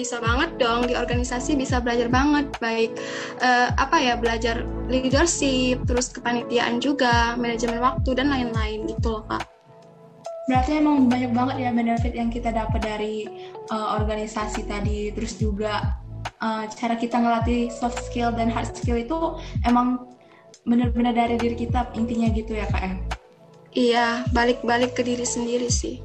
Bisa 0.00 0.16
banget 0.16 0.56
dong 0.56 0.88
di 0.88 0.96
organisasi 0.96 1.52
bisa 1.52 1.76
belajar 1.76 2.08
banget. 2.08 2.48
Baik 2.56 2.96
uh, 3.44 3.68
apa 3.76 4.00
ya 4.00 4.16
belajar 4.16 4.64
leadership, 4.88 5.84
terus 5.84 6.08
kepanitiaan 6.08 6.80
juga, 6.80 7.36
manajemen 7.36 7.84
waktu 7.84 8.16
dan 8.16 8.32
lain-lain 8.32 8.88
gitu 8.88 9.20
loh 9.20 9.28
kak 9.28 9.53
berarti 10.44 10.76
emang 10.76 11.08
banyak 11.08 11.32
banget 11.32 11.56
ya 11.64 11.70
benefit 11.72 12.12
yang 12.12 12.28
kita 12.28 12.52
dapat 12.52 12.80
dari 12.84 13.28
uh, 13.72 13.96
organisasi 13.96 14.68
tadi. 14.68 15.12
Terus 15.16 15.40
juga 15.40 15.96
uh, 16.40 16.64
cara 16.68 16.94
kita 16.96 17.16
ngelatih 17.20 17.72
soft 17.72 18.00
skill 18.08 18.32
dan 18.32 18.52
hard 18.52 18.72
skill 18.76 19.00
itu 19.00 19.18
emang 19.64 20.04
benar-benar 20.64 21.12
dari 21.12 21.36
diri 21.36 21.56
kita 21.56 21.92
intinya 21.92 22.28
gitu 22.32 22.56
ya 22.56 22.64
kak 22.72 22.80
em 22.80 22.94
iya 23.76 24.24
balik-balik 24.32 24.96
ke 24.96 25.02
diri 25.04 25.26
sendiri 25.26 25.68
sih. 25.68 26.00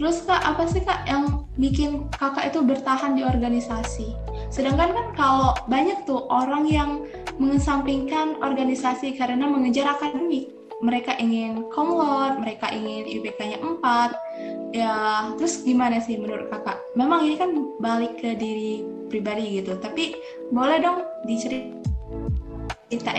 Terus 0.00 0.24
kak 0.24 0.40
apa 0.40 0.64
sih 0.64 0.80
kak 0.80 1.04
yang 1.04 1.44
bikin 1.60 2.08
kakak 2.16 2.48
itu 2.48 2.64
bertahan 2.64 3.20
di 3.20 3.22
organisasi? 3.26 4.16
Sedangkan 4.48 4.96
kan 4.96 5.06
kalau 5.12 5.52
banyak 5.68 6.08
tuh 6.08 6.24
orang 6.32 6.64
yang 6.64 7.04
mengesampingkan 7.36 8.40
organisasi 8.40 9.20
karena 9.20 9.44
mengejar 9.44 9.92
akademik 9.92 10.56
mereka 10.80 11.12
ingin 11.20 11.68
komlot, 11.68 12.40
mereka 12.40 12.72
ingin 12.72 13.04
IPK-nya 13.04 13.60
4. 13.60 14.72
Ya, 14.72 14.94
terus 15.36 15.60
gimana 15.60 16.00
sih 16.00 16.16
menurut 16.16 16.48
kakak? 16.48 16.80
Memang 16.96 17.28
ini 17.28 17.36
kan 17.36 17.52
balik 17.78 18.16
ke 18.16 18.32
diri 18.32 18.84
pribadi 19.12 19.60
gitu, 19.60 19.76
tapi 19.76 20.16
boleh 20.48 20.80
dong 20.80 21.04
diceritain 21.28 21.74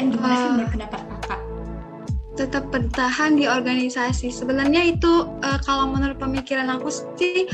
gimana 0.10 0.34
sih 0.34 0.48
ah. 0.48 0.52
menurut 0.58 0.72
pendapat 0.74 1.02
kakak? 1.06 1.40
Tetap 2.40 2.64
bertahan 2.74 3.38
di 3.38 3.46
organisasi. 3.46 4.34
Sebenarnya 4.34 4.82
itu 4.88 5.28
uh, 5.30 5.60
kalau 5.62 5.92
menurut 5.92 6.18
pemikiran 6.18 6.72
aku 6.72 6.90
sih 7.20 7.46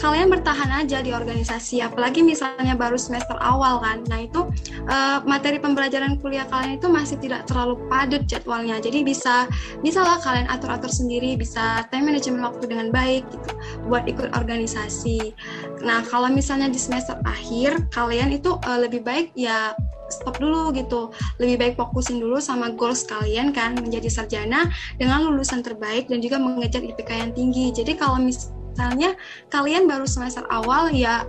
kalian 0.00 0.32
bertahan 0.32 0.72
aja 0.80 1.04
di 1.04 1.12
organisasi 1.12 1.84
apalagi 1.84 2.24
misalnya 2.24 2.72
baru 2.72 2.96
semester 2.96 3.36
awal 3.38 3.84
kan 3.84 4.00
nah 4.08 4.24
itu 4.24 4.48
uh, 4.88 5.20
materi 5.28 5.60
pembelajaran 5.60 6.16
kuliah 6.24 6.48
kalian 6.48 6.80
itu 6.80 6.88
masih 6.88 7.20
tidak 7.20 7.44
terlalu 7.44 7.76
padat 7.92 8.24
jadwalnya 8.24 8.80
jadi 8.80 9.04
bisa 9.04 9.44
bisa 9.84 10.00
lah 10.00 10.16
kalian 10.24 10.48
atur 10.48 10.72
atur 10.72 10.88
sendiri 10.88 11.36
bisa 11.36 11.84
time 11.92 12.08
management 12.08 12.40
waktu 12.40 12.64
dengan 12.64 12.88
baik 12.88 13.28
gitu 13.28 13.50
buat 13.92 14.08
ikut 14.08 14.32
organisasi 14.32 15.36
nah 15.84 16.00
kalau 16.08 16.32
misalnya 16.32 16.72
di 16.72 16.80
semester 16.80 17.20
akhir 17.28 17.92
kalian 17.92 18.32
itu 18.32 18.56
uh, 18.56 18.80
lebih 18.80 19.04
baik 19.04 19.36
ya 19.36 19.76
stop 20.10 20.42
dulu 20.42 20.74
gitu. 20.74 21.14
Lebih 21.38 21.56
baik 21.56 21.74
fokusin 21.78 22.18
dulu 22.18 22.42
sama 22.42 22.74
goals 22.74 23.06
kalian 23.06 23.54
kan 23.54 23.78
menjadi 23.78 24.10
sarjana 24.10 24.66
dengan 24.98 25.22
lulusan 25.30 25.62
terbaik 25.62 26.10
dan 26.10 26.18
juga 26.18 26.42
mengejar 26.42 26.82
IPK 26.82 27.10
yang 27.14 27.32
tinggi. 27.32 27.70
Jadi 27.70 27.94
kalau 27.94 28.18
mis 28.18 28.50
misalnya 28.80 29.12
kalian 29.52 29.84
baru 29.84 30.08
semester 30.08 30.48
awal 30.48 30.88
ya 30.88 31.28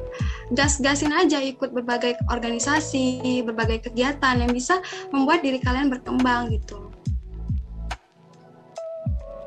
gas-gasin 0.56 1.12
aja 1.12 1.36
ikut 1.44 1.76
berbagai 1.76 2.16
organisasi, 2.32 3.44
berbagai 3.44 3.92
kegiatan 3.92 4.40
yang 4.40 4.56
bisa 4.56 4.80
membuat 5.12 5.44
diri 5.44 5.60
kalian 5.60 5.92
berkembang 5.92 6.48
gitu. 6.56 6.88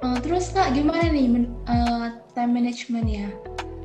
Uh, 0.05 0.21
terus 0.21 0.53
kak 0.53 0.77
gimana 0.77 1.09
nih 1.09 1.49
uh, 1.65 2.21
time 2.37 2.53
management 2.53 3.09
ya 3.09 3.33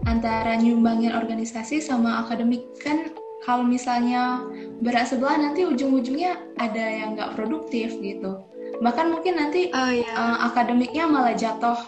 antara 0.03 0.59
nyumbangin 0.59 1.15
organisasi 1.15 1.79
sama 1.79 2.19
akademik 2.27 2.67
kan 2.83 3.07
kalau 3.47 3.63
misalnya 3.63 4.43
berat 4.83 5.07
sebelah 5.07 5.39
nanti 5.39 5.63
ujung-ujungnya 5.63 6.43
ada 6.59 6.83
yang 6.91 7.15
nggak 7.15 7.39
produktif 7.39 7.95
gitu 8.03 8.43
bahkan 8.83 9.15
mungkin 9.15 9.39
nanti 9.39 9.71
oh, 9.71 9.91
iya. 9.95 10.11
uh, 10.11 10.51
akademiknya 10.51 11.07
malah 11.07 11.31
jatuh 11.39 11.79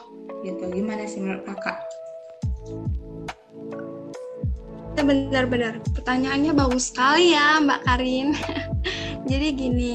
gitu 0.47 0.63
gimana 0.71 1.03
sih 1.11 1.19
menurut 1.19 1.43
kakak? 1.43 1.90
Benar-benar 4.99 5.79
pertanyaannya 5.95 6.51
bagus 6.51 6.91
sekali 6.91 7.31
ya 7.31 7.63
Mbak 7.63 7.81
Karin. 7.87 8.35
Jadi 9.29 9.47
gini, 9.55 9.93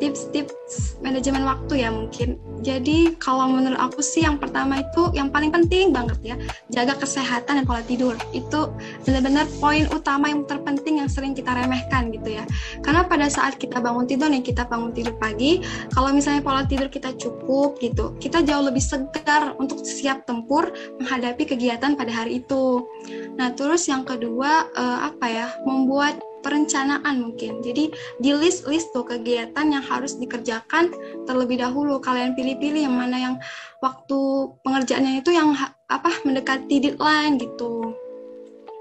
tips-tips 0.00 0.96
manajemen 1.04 1.44
waktu 1.44 1.84
ya 1.84 1.92
mungkin. 1.92 2.40
Jadi 2.60 3.16
kalau 3.20 3.52
menurut 3.52 3.76
aku 3.76 4.00
sih 4.00 4.24
yang 4.24 4.40
pertama 4.40 4.80
itu 4.80 5.12
yang 5.12 5.28
paling 5.28 5.52
penting 5.52 5.92
banget 5.92 6.18
ya, 6.24 6.36
jaga 6.72 6.96
kesehatan 6.96 7.62
dan 7.62 7.64
pola 7.68 7.84
tidur. 7.84 8.16
Itu 8.32 8.72
benar-benar 9.04 9.46
poin 9.60 9.84
utama 9.92 10.32
yang 10.32 10.48
terpenting 10.48 11.04
yang 11.04 11.08
sering 11.12 11.36
kita 11.36 11.52
remehkan 11.52 12.10
gitu 12.10 12.40
ya. 12.40 12.44
Karena 12.80 13.04
pada 13.04 13.28
saat 13.28 13.60
kita 13.60 13.78
bangun 13.78 14.08
tidur 14.08 14.32
nih, 14.32 14.40
kita 14.40 14.66
bangun 14.66 14.92
tidur 14.96 15.14
pagi, 15.20 15.60
kalau 15.92 16.10
misalnya 16.12 16.40
pola 16.40 16.64
tidur 16.64 16.88
kita 16.88 17.12
cukup 17.16 17.76
gitu, 17.80 18.16
kita 18.18 18.40
jauh 18.40 18.64
lebih 18.64 18.82
segar 18.82 19.56
untuk 19.60 19.84
siap 19.84 20.24
tempur 20.24 20.72
menghadapi 21.00 21.44
kegiatan 21.44 21.94
pada 21.94 22.12
hari 22.12 22.40
itu. 22.40 22.88
Nah, 23.36 23.52
terus 23.52 23.84
yang 23.88 24.04
kedua 24.04 24.68
eh, 24.72 24.98
apa 25.12 25.26
ya? 25.28 25.46
Membuat 25.64 26.29
perencanaan 26.40 27.20
mungkin. 27.20 27.60
Jadi 27.64 27.92
di 28.20 28.30
list-list 28.34 28.92
tuh 28.92 29.04
kegiatan 29.06 29.66
yang 29.68 29.84
harus 29.84 30.16
dikerjakan 30.16 30.92
terlebih 31.24 31.60
dahulu. 31.60 32.00
Kalian 32.00 32.36
pilih-pilih 32.36 32.88
yang 32.88 32.96
mana 32.96 33.16
yang 33.16 33.34
waktu 33.80 34.50
pengerjaannya 34.64 35.20
itu 35.24 35.32
yang 35.32 35.54
apa 35.88 36.10
mendekati 36.26 36.80
deadline 36.82 37.40
gitu. 37.40 37.94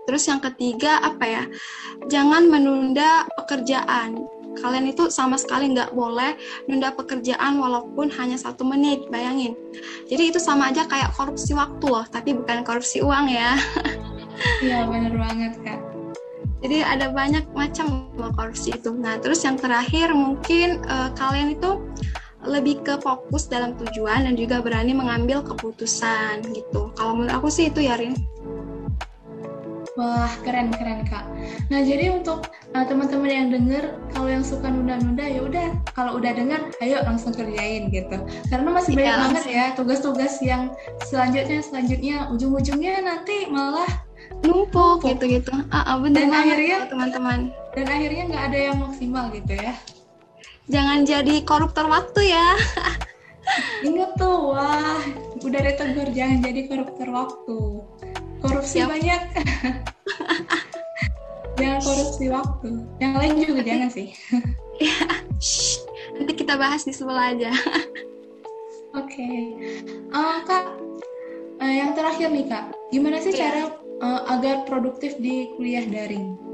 Terus 0.09 0.25
yang 0.25 0.41
ketiga 0.41 0.97
apa 1.05 1.25
ya? 1.25 1.43
Jangan 2.09 2.49
menunda 2.49 3.29
pekerjaan. 3.37 4.25
Kalian 4.57 4.89
itu 4.89 5.13
sama 5.13 5.37
sekali 5.37 5.69
nggak 5.71 5.93
boleh 5.93 6.33
nunda 6.65 6.89
pekerjaan 6.89 7.61
walaupun 7.61 8.09
hanya 8.17 8.33
satu 8.33 8.65
menit, 8.65 9.05
bayangin. 9.13 9.53
Jadi 10.09 10.33
itu 10.33 10.41
sama 10.41 10.73
aja 10.73 10.89
kayak 10.89 11.13
korupsi 11.13 11.53
waktu 11.53 11.85
loh, 11.85 12.01
tapi 12.09 12.33
bukan 12.33 12.65
korupsi 12.65 13.05
uang 13.05 13.29
ya. 13.29 13.53
Iya 14.63 14.87
bener 14.87 15.19
banget 15.19 15.53
kak 15.67 15.88
jadi 16.59 16.83
ada 16.83 17.11
banyak 17.11 17.47
macam 17.55 18.11
korupsi 18.35 18.75
itu. 18.75 18.91
Nah 18.91 19.19
terus 19.19 19.43
yang 19.47 19.55
terakhir 19.55 20.11
mungkin 20.11 20.83
uh, 20.87 21.11
kalian 21.15 21.55
itu 21.55 21.79
lebih 22.47 22.83
ke 22.87 22.95
fokus 23.03 23.51
dalam 23.51 23.75
tujuan 23.75 24.23
dan 24.23 24.35
juga 24.39 24.63
berani 24.63 24.95
mengambil 24.95 25.43
keputusan 25.43 26.43
gitu. 26.55 26.91
Kalau 26.95 27.19
menurut 27.19 27.35
aku 27.35 27.47
sih 27.51 27.67
itu 27.67 27.83
ya 27.83 27.99
Rin. 27.99 28.15
Wah, 29.99 30.31
keren 30.47 30.71
keren 30.71 31.03
Kak. 31.03 31.27
Nah, 31.67 31.83
jadi 31.83 32.15
untuk 32.15 32.47
uh, 32.71 32.85
teman-teman 32.87 33.27
yang 33.27 33.47
denger 33.51 33.99
kalau 34.15 34.31
yang 34.31 34.47
suka 34.47 34.71
nunda-nunda 34.71 35.27
ya 35.27 35.43
udah, 35.43 35.75
kalau 35.91 36.15
udah 36.15 36.31
denger 36.31 36.71
ayo 36.79 37.03
langsung 37.03 37.35
kerjain 37.35 37.91
gitu. 37.91 38.15
Karena 38.47 38.69
masih 38.71 38.95
banyak 38.95 39.11
ya, 39.11 39.19
banget 39.19 39.45
ya 39.51 39.65
tugas-tugas 39.75 40.39
yang 40.39 40.71
selanjutnya 41.03 41.59
selanjutnya 41.59 42.31
ujung-ujungnya 42.31 43.03
nanti 43.03 43.51
malah 43.51 43.91
numpuk 44.43 45.03
gitu-gitu. 45.03 45.51
Ah, 45.69 45.95
ah 45.95 45.97
bener 45.99 46.27
dan 46.27 46.31
akhirnya 46.31 46.77
teman-teman. 46.87 47.39
Dan 47.75 47.85
akhirnya 47.87 48.23
nggak 48.29 48.43
ada 48.51 48.59
yang 48.71 48.77
maksimal 48.79 49.25
gitu 49.33 49.53
ya. 49.55 49.73
Jangan 50.69 51.01
jadi 51.03 51.35
koruptor 51.43 51.89
waktu 51.89 52.29
ya. 52.29 52.47
Ingat 53.87 54.13
tuh, 54.21 54.53
wah, 54.53 55.01
udah 55.41 55.61
ditegur 55.65 56.07
jangan 56.13 56.45
jadi 56.45 56.69
koruptor 56.69 57.09
waktu. 57.09 57.57
Korupsi 58.39 58.85
Siap. 58.85 58.93
banyak. 58.93 59.21
jangan 61.59 61.79
korupsi 61.81 62.25
waktu. 62.29 62.69
Yang 63.01 63.13
lain 63.17 63.33
juga 63.41 63.61
jangan 63.65 63.89
sih. 63.89 64.07
ya, 64.85 64.99
nanti 66.15 66.33
kita 66.37 66.53
bahas 66.55 66.85
di 66.85 66.93
sebelah 66.93 67.33
aja. 67.33 67.51
Oke, 68.97 69.21
okay. 69.21 69.37
uh, 70.13 70.41
kak, 70.49 70.65
uh, 71.61 71.73
yang 71.73 71.93
terakhir 71.93 72.33
nih 72.33 72.45
kak, 72.49 72.73
gimana 72.89 73.21
sih 73.21 73.29
yeah. 73.37 73.53
cara 73.53 73.78
uh, 74.01 74.25
agar 74.31 74.63
produktif 74.65 75.15
di 75.19 75.51
kuliah 75.55 75.85
daring? 75.85 76.48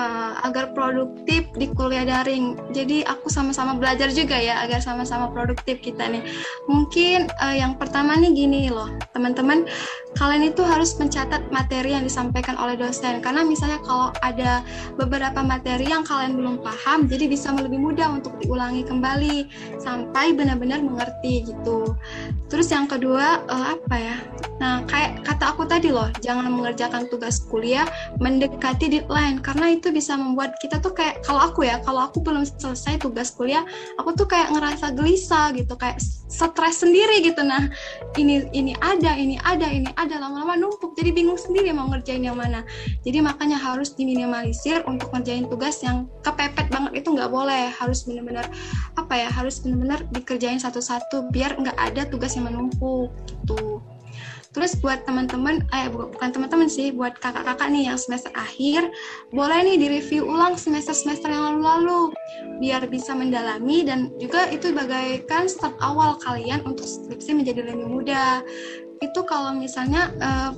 Uh, 0.00 0.32
agar 0.48 0.72
produktif 0.72 1.44
di 1.60 1.68
kuliah 1.76 2.08
daring. 2.08 2.56
Jadi 2.72 3.04
aku 3.04 3.28
sama-sama 3.28 3.76
belajar 3.76 4.08
juga 4.08 4.32
ya 4.32 4.64
agar 4.64 4.80
sama-sama 4.80 5.28
produktif 5.28 5.76
kita 5.84 6.08
nih. 6.08 6.24
Mungkin 6.72 7.28
uh, 7.36 7.52
yang 7.52 7.76
pertama 7.76 8.16
nih 8.16 8.32
gini 8.32 8.72
loh, 8.72 8.88
teman-teman. 9.12 9.68
Kalian 10.16 10.50
itu 10.50 10.64
harus 10.64 10.96
mencatat 10.96 11.52
materi 11.52 11.92
yang 11.92 12.02
disampaikan 12.02 12.56
oleh 12.56 12.80
dosen. 12.80 13.20
Karena 13.20 13.44
misalnya 13.44 13.78
kalau 13.84 14.08
ada 14.24 14.64
beberapa 14.96 15.44
materi 15.44 15.92
yang 15.92 16.02
kalian 16.02 16.32
belum 16.32 16.64
paham 16.64 17.04
jadi 17.04 17.28
bisa 17.28 17.52
lebih 17.52 17.78
mudah 17.78 18.08
untuk 18.08 18.32
diulangi 18.40 18.80
kembali. 18.88 19.52
Sampai 19.84 20.32
benar-benar 20.32 20.80
mengerti 20.80 21.44
gitu. 21.44 21.92
Terus 22.48 22.72
yang 22.72 22.88
kedua 22.88 23.44
uh, 23.52 23.76
apa 23.76 23.96
ya? 24.00 24.16
Nah 24.64 24.80
kayak 24.88 25.28
kata 25.28 25.44
aku 25.52 25.68
tadi 25.68 25.92
loh 25.92 26.08
jangan 26.24 26.48
mengerjakan 26.48 27.04
tugas 27.12 27.44
kuliah 27.52 27.84
mendekati 28.16 28.88
deadline. 28.88 29.44
Karena 29.44 29.76
itu 29.76 29.89
bisa 29.90 30.16
membuat 30.16 30.56
kita 30.58 30.78
tuh 30.78 30.94
kayak 30.94 31.22
kalau 31.26 31.42
aku 31.50 31.66
ya 31.66 31.78
kalau 31.82 32.06
aku 32.06 32.22
belum 32.22 32.46
selesai 32.46 33.02
tugas 33.02 33.34
kuliah 33.34 33.62
aku 33.98 34.14
tuh 34.16 34.26
kayak 34.26 34.54
ngerasa 34.54 34.94
gelisah 34.94 35.52
gitu 35.54 35.74
kayak 35.76 36.00
stres 36.30 36.80
sendiri 36.80 37.20
gitu. 37.26 37.42
Nah 37.42 37.66
ini 38.14 38.46
ini 38.54 38.72
ada 38.78 39.18
ini 39.18 39.36
ada 39.42 39.66
ini 39.66 39.90
ada 39.98 40.22
lama-lama 40.22 40.54
numpuk 40.54 40.94
jadi 40.94 41.10
bingung 41.10 41.36
sendiri 41.36 41.74
mau 41.74 41.90
ngerjain 41.90 42.22
yang 42.22 42.38
mana. 42.38 42.62
Jadi 43.02 43.18
makanya 43.20 43.58
harus 43.58 43.92
diminimalisir 43.98 44.86
untuk 44.86 45.10
ngerjain 45.10 45.50
tugas 45.50 45.82
yang 45.82 46.06
kepepet 46.22 46.70
banget 46.70 47.02
itu 47.02 47.10
nggak 47.10 47.28
boleh. 47.28 47.74
Harus 47.74 48.06
benar-benar 48.06 48.46
apa 48.94 49.14
ya 49.18 49.28
harus 49.28 49.58
benar-benar 49.60 50.06
dikerjain 50.14 50.62
satu-satu 50.62 51.28
biar 51.34 51.58
nggak 51.58 51.76
ada 51.76 52.06
tugas 52.06 52.38
yang 52.38 52.46
menumpuk 52.46 53.10
gitu 53.26 53.82
Terus 54.50 54.74
buat 54.82 55.06
teman-teman, 55.06 55.62
eh 55.70 55.86
bukan 55.86 56.34
teman-teman 56.34 56.66
sih, 56.66 56.90
buat 56.90 57.14
kakak-kakak 57.22 57.70
nih 57.70 57.86
yang 57.86 57.98
semester 57.98 58.34
akhir, 58.34 58.90
boleh 59.30 59.62
nih 59.62 59.78
direview 59.78 60.26
ulang 60.26 60.58
semester-semester 60.58 61.30
yang 61.30 61.54
lalu-lalu, 61.54 62.10
biar 62.58 62.82
bisa 62.90 63.14
mendalami 63.14 63.86
dan 63.86 64.10
juga 64.18 64.50
itu 64.50 64.74
bagaikan 64.74 65.46
start 65.46 65.78
awal 65.78 66.18
kalian 66.18 66.66
untuk 66.66 66.82
skripsi 66.82 67.38
menjadi 67.38 67.62
lebih 67.62 67.86
mudah 67.86 68.42
itu 69.00 69.20
kalau 69.24 69.56
misalnya 69.56 70.12
uh, 70.20 70.52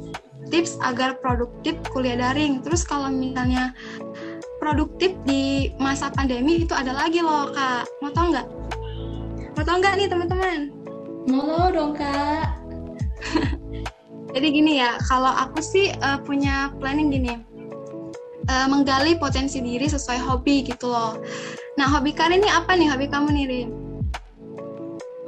tips 0.50 0.74
agar 0.82 1.18
produktif 1.22 1.78
kuliah 1.94 2.18
daring. 2.18 2.58
Terus 2.60 2.82
kalau 2.82 3.08
misalnya 3.08 3.70
produktif 4.58 5.14
di 5.22 5.70
masa 5.78 6.10
pandemi 6.10 6.66
itu 6.66 6.74
ada 6.74 6.90
lagi 6.90 7.22
loh 7.22 7.54
kak. 7.54 7.86
Mau 8.02 8.10
tau 8.10 8.34
nggak? 8.34 8.46
Mau 9.54 9.62
tau 9.62 9.76
nggak 9.78 9.94
nih 9.98 10.08
teman-teman? 10.10 10.58
Mau 11.30 11.70
dong 11.70 11.94
kak. 11.94 12.46
Jadi 14.32 14.46
gini 14.48 14.80
ya, 14.80 14.96
kalau 15.04 15.28
aku 15.28 15.60
sih 15.60 15.92
uh, 16.00 16.16
punya 16.24 16.72
planning 16.80 17.12
gini, 17.12 17.36
uh, 18.48 18.66
menggali 18.66 19.16
potensi 19.20 19.60
diri 19.60 19.86
sesuai 19.86 20.18
hobi 20.18 20.64
gitu 20.66 20.88
loh. 20.88 21.20
Nah 21.76 21.86
hobi 21.88 22.12
kalian 22.16 22.44
ini 22.44 22.50
apa 22.50 22.72
nih? 22.76 22.88
Hobi 22.88 23.06
kamu 23.08 23.28
nih 23.32 23.46
Rin? 23.48 23.68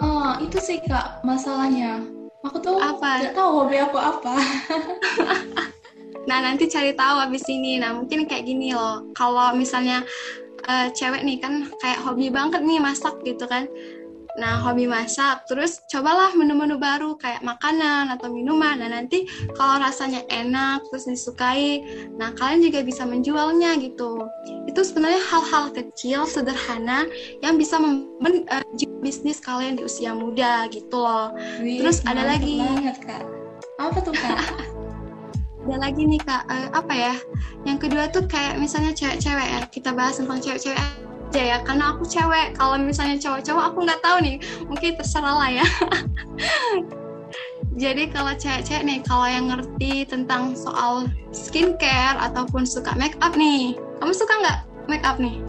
Oh 0.02 0.36
itu 0.42 0.58
sih 0.58 0.82
kak 0.82 1.22
masalahnya 1.22 2.02
Aku 2.44 2.60
tuh 2.60 2.76
apa? 2.76 3.24
Gak 3.24 3.36
tahu 3.40 3.64
hobi 3.64 3.80
aku 3.80 3.96
apa. 3.96 4.36
nah 6.28 6.38
nanti 6.44 6.68
cari 6.68 6.92
tahu 6.92 7.16
abis 7.24 7.48
ini. 7.48 7.80
Nah 7.80 7.96
mungkin 7.96 8.28
kayak 8.28 8.44
gini 8.44 8.76
loh. 8.76 9.08
Kalau 9.16 9.56
misalnya 9.56 10.04
uh, 10.68 10.92
cewek 10.92 11.24
nih 11.24 11.40
kan 11.40 11.72
kayak 11.80 12.04
hobi 12.04 12.28
banget 12.28 12.60
nih 12.60 12.76
masak 12.84 13.16
gitu 13.24 13.48
kan. 13.48 13.64
Nah, 14.34 14.58
hobi 14.66 14.90
masak, 14.90 15.46
terus 15.46 15.78
cobalah 15.86 16.34
menu-menu 16.34 16.74
baru 16.74 17.14
kayak 17.14 17.46
makanan 17.46 18.10
atau 18.10 18.26
minuman. 18.34 18.82
Nah, 18.82 18.90
nanti 18.90 19.30
kalau 19.54 19.78
rasanya 19.78 20.26
enak, 20.26 20.82
terus 20.90 21.06
disukai, 21.06 21.86
nah 22.18 22.34
kalian 22.34 22.66
juga 22.66 22.82
bisa 22.82 23.06
menjualnya 23.06 23.78
gitu. 23.78 24.26
Itu 24.66 24.82
sebenarnya 24.82 25.22
hal-hal 25.30 25.70
kecil, 25.70 26.26
sederhana 26.26 27.06
yang 27.46 27.54
bisa 27.54 27.78
membangun 27.78 28.42
uh, 28.50 28.66
bisnis 28.98 29.38
kalian 29.38 29.78
di 29.78 29.86
usia 29.86 30.10
muda 30.10 30.66
gitu 30.74 30.98
loh. 30.98 31.30
Wih, 31.62 31.78
terus 31.78 32.02
ada 32.02 32.26
lagi. 32.26 32.58
Banget, 32.58 33.06
Kak. 33.06 33.22
Apa 33.78 33.98
tuh, 34.02 34.18
Kak? 34.18 34.34
ada 35.70 35.76
lagi 35.78 36.02
nih, 36.10 36.18
Kak. 36.18 36.42
Uh, 36.50 36.68
apa 36.74 36.90
ya? 36.90 37.14
Yang 37.62 37.86
kedua 37.86 38.10
tuh 38.10 38.26
kayak 38.26 38.58
misalnya 38.58 38.90
cewek-cewek 38.98 39.46
ya. 39.46 39.60
Kita 39.70 39.94
bahas 39.94 40.18
tentang 40.18 40.42
cewek-cewek 40.42 40.82
aja 41.34 41.58
ya 41.58 41.58
karena 41.66 41.90
aku 41.90 42.06
cewek. 42.06 42.54
Kalau 42.54 42.78
misalnya 42.78 43.18
cowok-cowok 43.18 43.64
aku 43.74 43.78
nggak 43.82 43.98
tahu 44.06 44.16
nih. 44.22 44.36
Mungkin 44.70 44.94
terserah 44.94 45.34
lah 45.34 45.50
ya. 45.50 45.66
Jadi 47.82 48.06
kalau 48.14 48.30
cewek-cewek 48.38 48.86
nih 48.86 48.98
kalau 49.02 49.26
yang 49.26 49.50
ngerti 49.50 50.06
tentang 50.06 50.54
soal 50.54 51.10
skincare 51.34 52.14
ataupun 52.22 52.62
suka 52.62 52.94
make 52.94 53.18
up 53.18 53.34
nih 53.34 53.74
kamu 53.98 54.14
suka 54.14 54.30
nggak 54.30 54.58
make 54.86 55.02
up 55.02 55.18
nih? 55.18 55.42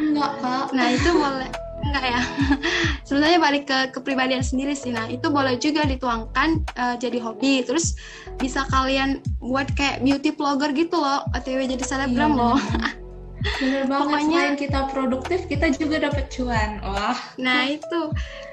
Enggak 0.00 0.32
kak. 0.40 0.72
Nah 0.72 0.88
itu 0.88 1.10
boleh. 1.12 1.50
Enggak 1.84 2.04
ya? 2.08 2.20
Sebenarnya 3.12 3.38
balik 3.44 3.68
ke 3.68 3.92
kepribadian 3.92 4.40
sendiri 4.40 4.72
sih. 4.72 4.88
Nah 4.88 5.04
itu 5.12 5.28
boleh 5.28 5.60
juga 5.60 5.84
dituangkan 5.84 6.64
uh, 6.80 6.96
jadi 6.96 7.20
hobi. 7.20 7.60
Terus 7.60 7.92
bisa 8.40 8.64
kalian 8.72 9.20
buat 9.36 9.68
kayak 9.76 10.00
beauty 10.00 10.32
blogger 10.32 10.72
gitu 10.72 10.96
loh. 10.96 11.28
Atau 11.36 11.60
jadi 11.60 11.84
selebgram 11.84 12.32
iya, 12.32 12.40
loh 12.40 12.56
Bener 13.40 13.88
banget, 13.88 14.04
Pokoknya, 14.04 14.36
selain 14.36 14.56
kita 14.56 14.80
produktif, 14.92 15.40
kita 15.48 15.66
juga 15.72 15.96
dapat 16.10 16.28
cuan. 16.28 16.70
Wah. 16.84 17.16
Nah 17.40 17.72
itu, 17.72 18.00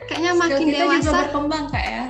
kayaknya 0.07 0.31
makin 0.35 0.63
kita 0.71 0.83
dewasa. 0.87 0.99
juga 1.03 1.19
berkembang 1.27 1.65
kak 1.67 1.85
ya. 1.85 2.05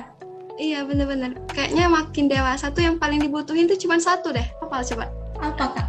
Iya 0.58 0.80
bener-bener. 0.86 1.38
Kayaknya 1.54 1.84
makin 1.86 2.24
dewasa 2.26 2.66
tuh 2.74 2.82
yang 2.82 2.96
paling 2.98 3.22
dibutuhin 3.22 3.70
tuh 3.70 3.78
cuma 3.78 3.98
satu 3.98 4.34
deh. 4.34 4.46
Apa 4.62 4.82
coba? 4.82 5.06
Apa 5.38 5.64
kak? 5.74 5.88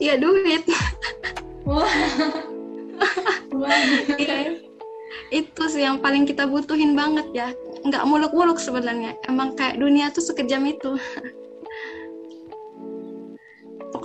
Iya 0.00 0.16
duit. 0.16 0.64
Wah. 1.68 1.88
Wah. 3.52 3.80
iya. 4.20 4.56
Itu 5.28 5.68
sih 5.68 5.84
yang 5.84 6.00
paling 6.00 6.24
kita 6.24 6.48
butuhin 6.48 6.96
banget 6.96 7.28
ya. 7.32 7.48
Nggak 7.84 8.04
muluk-muluk 8.08 8.56
sebenarnya. 8.56 9.16
Emang 9.28 9.56
kayak 9.56 9.80
dunia 9.80 10.08
tuh 10.12 10.24
sekejam 10.24 10.64
itu 10.64 10.96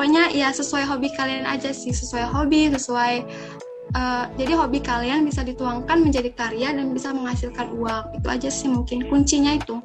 pokoknya 0.05 0.37
ya 0.37 0.53
sesuai 0.53 0.85
hobi 0.85 1.09
kalian 1.17 1.49
aja 1.49 1.73
sih 1.73 1.89
sesuai 1.89 2.29
hobi 2.29 2.69
sesuai 2.69 3.25
uh, 3.97 4.29
jadi 4.37 4.53
hobi 4.53 4.77
kalian 4.77 5.25
bisa 5.25 5.41
dituangkan 5.41 5.97
menjadi 5.97 6.29
karya 6.29 6.77
dan 6.77 6.93
bisa 6.93 7.09
menghasilkan 7.09 7.73
uang. 7.73 8.13
Itu 8.13 8.27
aja 8.29 8.53
sih 8.53 8.69
mungkin 8.69 9.09
kuncinya 9.09 9.57
itu. 9.57 9.81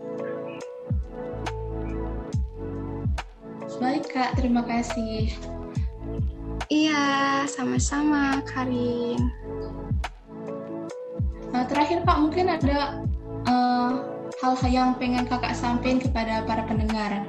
Baik 3.81 4.13
kak 4.13 4.37
terima 4.37 4.61
kasih. 4.61 5.33
Iya 6.69 7.49
sama-sama 7.49 8.45
Karin. 8.45 9.25
Nah, 11.49 11.65
terakhir 11.65 12.05
kak 12.05 12.21
mungkin 12.21 12.53
ada 12.53 13.09
hal-hal 14.37 14.69
uh, 14.69 14.69
yang 14.69 14.93
pengen 15.01 15.25
kakak 15.25 15.57
sampaikan 15.57 15.97
kepada 15.97 16.45
para 16.45 16.69
pendengar. 16.69 17.25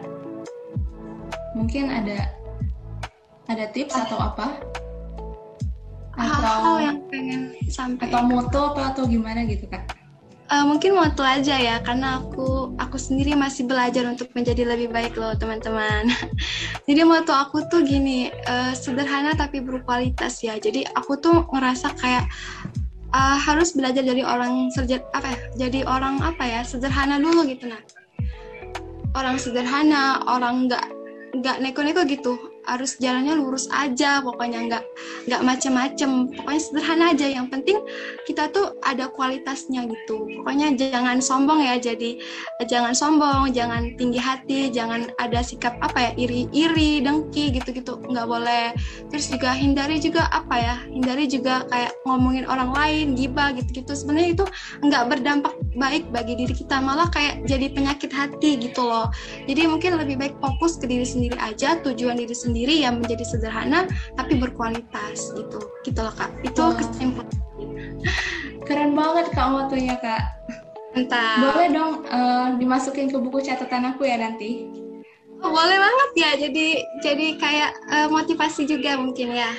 Mungkin 1.55 1.87
ada 1.87 2.40
ada 3.51 3.67
tips 3.69 3.93
atau 3.93 4.17
apa? 4.17 4.63
Atau 6.15 6.55
hal 6.63 6.77
yang 6.79 6.99
pengen 7.11 7.55
sampai 7.67 8.07
atau 8.07 8.23
moto 8.27 8.59
apa 8.75 8.95
atau 8.95 9.03
gimana 9.07 9.43
gitu 9.47 9.67
kak? 9.67 9.99
Uh, 10.51 10.67
mungkin 10.67 10.99
moto 10.99 11.23
aja 11.23 11.55
ya 11.55 11.79
karena 11.79 12.19
aku 12.19 12.75
aku 12.75 12.99
sendiri 12.99 13.39
masih 13.39 13.63
belajar 13.63 14.03
untuk 14.03 14.35
menjadi 14.35 14.67
lebih 14.67 14.91
baik 14.91 15.15
loh 15.15 15.31
teman-teman. 15.35 16.11
Jadi 16.87 17.01
moto 17.07 17.31
aku 17.31 17.63
tuh 17.71 17.87
gini 17.87 18.27
uh, 18.51 18.75
sederhana 18.75 19.31
tapi 19.31 19.63
berkualitas 19.63 20.43
ya. 20.43 20.59
Jadi 20.59 20.83
aku 20.91 21.15
tuh 21.23 21.47
ngerasa 21.47 21.95
kayak 21.95 22.27
uh, 23.15 23.39
harus 23.39 23.71
belajar 23.71 24.03
dari 24.03 24.27
orang 24.27 24.67
serja 24.75 24.99
apa 25.15 25.31
ya? 25.31 25.39
Jadi 25.67 25.87
orang 25.87 26.19
apa 26.19 26.43
ya 26.43 26.61
sederhana 26.67 27.15
dulu 27.15 27.47
gitu 27.47 27.71
nah. 27.71 27.79
Orang 29.15 29.39
sederhana, 29.39 30.23
orang 30.27 30.67
nggak 30.67 30.83
nggak 31.31 31.57
neko-neko 31.63 32.03
gitu 32.11 32.50
harus 32.65 32.97
jalannya 33.01 33.33
lurus 33.37 33.65
aja 33.73 34.21
pokoknya 34.21 34.69
nggak 34.69 34.83
nggak 35.27 35.41
macem-macem. 35.41 36.29
Pokoknya 36.37 36.61
sederhana 36.61 37.05
aja 37.11 37.27
yang 37.27 37.47
penting 37.49 37.81
kita 38.29 38.53
tuh 38.53 38.77
ada 38.85 39.09
kualitasnya 39.09 39.89
gitu. 39.89 40.29
Pokoknya 40.41 40.73
jangan 40.77 41.19
sombong 41.19 41.65
ya 41.65 41.81
jadi 41.81 42.21
jangan 42.69 42.93
sombong 42.93 43.51
jangan 43.51 43.97
tinggi 43.97 44.21
hati 44.21 44.69
jangan 44.69 45.09
ada 45.17 45.41
sikap 45.41 45.75
apa 45.81 46.09
ya 46.09 46.11
iri-iri 46.15 47.01
dengki 47.01 47.49
gitu-gitu. 47.57 47.97
Nggak 48.05 48.27
boleh. 48.29 48.65
Terus 49.09 49.33
juga 49.33 49.57
hindari 49.57 49.97
juga 49.97 50.29
apa 50.29 50.55
ya 50.55 50.75
hindari 50.87 51.25
juga 51.25 51.65
kayak 51.67 51.97
ngomongin 52.05 52.45
orang 52.45 52.71
lain 52.71 53.05
gibah 53.17 53.51
gitu-gitu. 53.57 53.91
Sebenarnya 53.97 54.37
itu 54.37 54.45
nggak 54.85 55.03
berdampak 55.09 55.53
baik 55.75 56.07
bagi 56.13 56.37
diri 56.37 56.53
kita 56.53 56.77
malah 56.77 57.09
kayak 57.09 57.43
jadi 57.49 57.73
penyakit 57.73 58.11
hati 58.13 58.59
gitu 58.61 58.85
loh. 58.85 59.09
Jadi 59.49 59.65
mungkin 59.65 59.97
lebih 59.97 60.19
baik 60.21 60.35
fokus 60.37 60.77
ke 60.77 60.85
diri 60.85 61.07
sendiri 61.07 61.35
aja 61.41 61.79
tujuan 61.81 62.19
diri 62.19 62.35
sendiri 62.35 62.50
sendiri 62.51 62.83
yang 62.83 62.99
menjadi 62.99 63.23
sederhana 63.23 63.87
tapi 64.19 64.35
berkualitas 64.35 65.31
gitu. 65.39 65.59
Gitu 65.87 65.99
loh 66.03 66.11
kak. 66.11 66.27
Itu 66.43 66.59
wow. 66.59 66.75
kesimpulan. 66.75 67.31
Keren 68.67 68.91
banget 68.91 69.31
kak 69.31 69.47
motonya 69.47 69.95
kak. 70.03 70.23
Entah. 70.91 71.39
boleh 71.39 71.71
dong 71.71 72.03
uh, 72.11 72.51
dimasukin 72.59 73.07
ke 73.07 73.15
buku 73.15 73.39
catatan 73.39 73.95
aku 73.95 74.03
ya 74.03 74.19
nanti? 74.19 74.67
Oh, 75.39 75.47
boleh 75.47 75.79
banget 75.79 76.09
ya. 76.19 76.31
Jadi 76.35 76.67
jadi 76.99 77.27
kayak 77.39 77.71
uh, 77.87 78.07
motivasi 78.11 78.67
juga 78.67 78.99
mungkin 78.99 79.31
ya. 79.31 79.55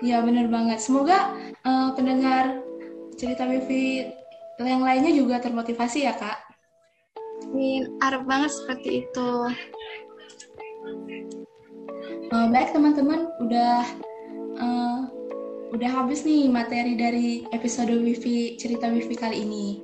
Ya 0.00 0.24
bener 0.24 0.48
banget. 0.48 0.80
Semoga 0.80 1.36
uh, 1.68 1.92
pendengar 1.92 2.64
cerita 3.20 3.44
wifi 3.44 4.08
yang 4.64 4.80
lainnya 4.80 5.12
juga 5.12 5.44
termotivasi 5.44 6.08
ya 6.08 6.16
kak. 6.16 6.40
Amin, 7.44 8.00
harap 8.00 8.24
banget 8.24 8.50
seperti 8.52 9.04
itu. 9.04 9.30
Uh, 12.26 12.50
baik 12.50 12.74
teman-teman, 12.74 13.30
udah 13.38 13.86
uh, 14.58 15.06
udah 15.70 15.90
habis 15.90 16.26
nih 16.26 16.50
materi 16.50 16.98
dari 16.98 17.46
episode 17.54 17.94
Wifi 17.94 18.58
cerita 18.58 18.90
Wifi 18.90 19.14
kali 19.14 19.46
ini. 19.46 19.78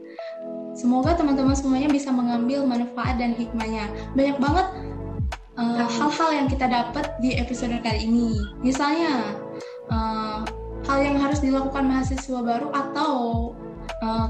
Semoga 0.74 1.14
teman-teman 1.14 1.54
semuanya 1.54 1.86
bisa 1.86 2.10
mengambil 2.10 2.66
manfaat 2.66 3.20
dan 3.20 3.36
hikmahnya. 3.36 3.86
Banyak 4.16 4.40
banget 4.40 4.66
eh, 5.60 5.84
hal-hal 5.84 6.30
uh, 6.32 6.36
yang 6.40 6.48
kita 6.48 6.64
dapat 6.64 7.12
di 7.20 7.36
episode 7.36 7.76
kali 7.84 8.08
ini. 8.08 8.32
Misalnya 8.64 9.36
uh, 9.92 10.40
hal 10.88 10.98
yang 11.04 11.20
harus 11.20 11.44
dilakukan 11.44 11.84
mahasiswa 11.84 12.40
baru 12.40 12.72
atau 12.72 13.12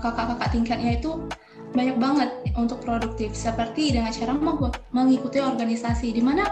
kakak-kakak 0.03 0.51
uh, 0.51 0.53
tingkatnya 0.53 0.91
itu 0.99 1.31
banyak 1.73 1.97
banget 1.97 2.31
untuk 2.55 2.85
produktif. 2.85 3.33
Seperti 3.33 3.97
dengan 3.97 4.13
cara 4.13 4.33
mengikuti 4.93 5.41
organisasi 5.41 6.13
di 6.13 6.23
mana 6.23 6.49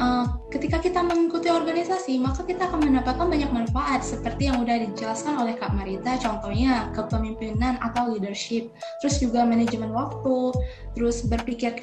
uh, 0.00 0.26
ketika 0.52 0.80
kita 0.80 1.00
mengikuti 1.02 1.48
organisasi 1.48 2.20
maka 2.20 2.44
kita 2.44 2.68
akan 2.68 2.84
mendapatkan 2.84 3.26
banyak 3.26 3.50
manfaat 3.52 4.04
seperti 4.04 4.48
yang 4.48 4.62
udah 4.62 4.76
dijelaskan 4.88 5.40
oleh 5.40 5.56
Kak 5.56 5.72
Marita 5.72 6.16
contohnya 6.20 6.92
kepemimpinan 6.92 7.80
atau 7.80 8.12
leadership 8.12 8.70
terus 9.00 9.18
juga 9.20 9.44
manajemen 9.44 9.92
waktu 9.92 10.52
terus 10.94 11.24
berpikir 11.24 11.76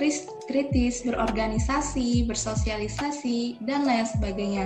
kritis 0.48 1.02
berorganisasi 1.06 2.26
bersosialisasi 2.30 3.64
dan 3.66 3.86
lain 3.86 4.06
sebagainya. 4.08 4.66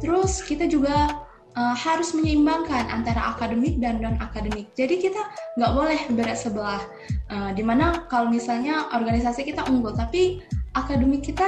Terus 0.00 0.40
kita 0.40 0.64
juga 0.64 1.28
uh, 1.56 1.74
harus 1.74 2.14
menyeimbangkan 2.14 2.90
antara 2.90 3.34
akademik 3.34 3.78
dan 3.82 3.98
non 3.98 4.18
akademik. 4.22 4.70
Jadi 4.78 5.02
kita 5.02 5.22
nggak 5.58 5.72
boleh 5.74 6.00
berat 6.14 6.38
sebelah. 6.38 6.82
Uh, 7.30 7.50
di 7.54 7.62
mana 7.64 8.06
kalau 8.10 8.30
misalnya 8.30 8.90
organisasi 8.94 9.46
kita 9.46 9.66
unggul, 9.66 9.94
tapi 9.94 10.44
akademik 10.78 11.26
kita 11.26 11.46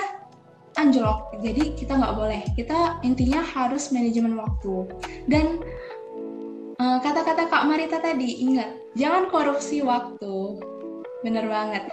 anjlok. 0.81 1.37
Jadi 1.45 1.77
kita 1.77 1.99
nggak 1.99 2.15
boleh. 2.17 2.43
Kita 2.57 3.03
intinya 3.07 3.45
harus 3.45 3.93
manajemen 3.93 4.39
waktu. 4.39 4.89
Dan 5.29 5.61
uh, 6.81 6.99
kata-kata 7.03 7.47
Kak 7.51 7.65
Marita 7.69 8.01
tadi 8.01 8.43
ingat, 8.43 8.73
jangan 8.99 9.29
korupsi 9.29 9.85
waktu. 9.85 10.59
Bener 11.23 11.47
banget. 11.47 11.87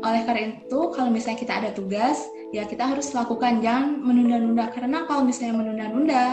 oleh 0.00 0.22
karena 0.24 0.56
itu, 0.56 0.78
kalau 0.94 1.10
misalnya 1.10 1.42
kita 1.42 1.52
ada 1.58 1.70
tugas, 1.74 2.22
ya 2.50 2.66
kita 2.66 2.82
harus 2.82 3.14
lakukan 3.14 3.62
jangan 3.62 4.02
menunda-nunda 4.02 4.74
karena 4.74 5.06
kalau 5.06 5.22
misalnya 5.22 5.62
menunda-nunda 5.62 6.24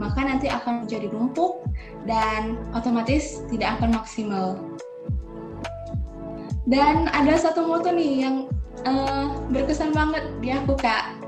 maka 0.00 0.20
nanti 0.24 0.48
akan 0.48 0.84
menjadi 0.84 1.12
numpuk 1.12 1.64
dan 2.08 2.56
otomatis 2.72 3.44
tidak 3.52 3.76
akan 3.80 3.96
maksimal 4.00 4.56
dan 6.64 7.12
ada 7.12 7.36
satu 7.36 7.68
moto 7.68 7.92
nih 7.92 8.24
yang 8.24 8.36
uh, 8.88 9.36
berkesan 9.52 9.92
banget 9.92 10.24
di 10.40 10.48
aku 10.50 10.74
kak 10.80 11.20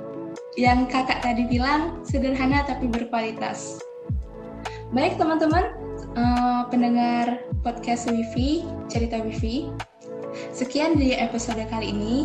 yang 0.57 0.89
kakak 0.89 1.21
tadi 1.21 1.45
bilang 1.47 2.01
sederhana 2.09 2.65
tapi 2.65 2.89
berkualitas 2.89 3.79
baik 4.97 5.21
teman-teman 5.21 5.77
uh, 6.17 6.65
pendengar 6.73 7.45
podcast 7.61 8.09
Wifi, 8.09 8.65
cerita 8.89 9.21
Wifi. 9.21 9.69
Sekian 10.55 10.97
di 10.97 11.13
episode 11.13 11.61
kali 11.69 11.93
ini. 11.93 12.17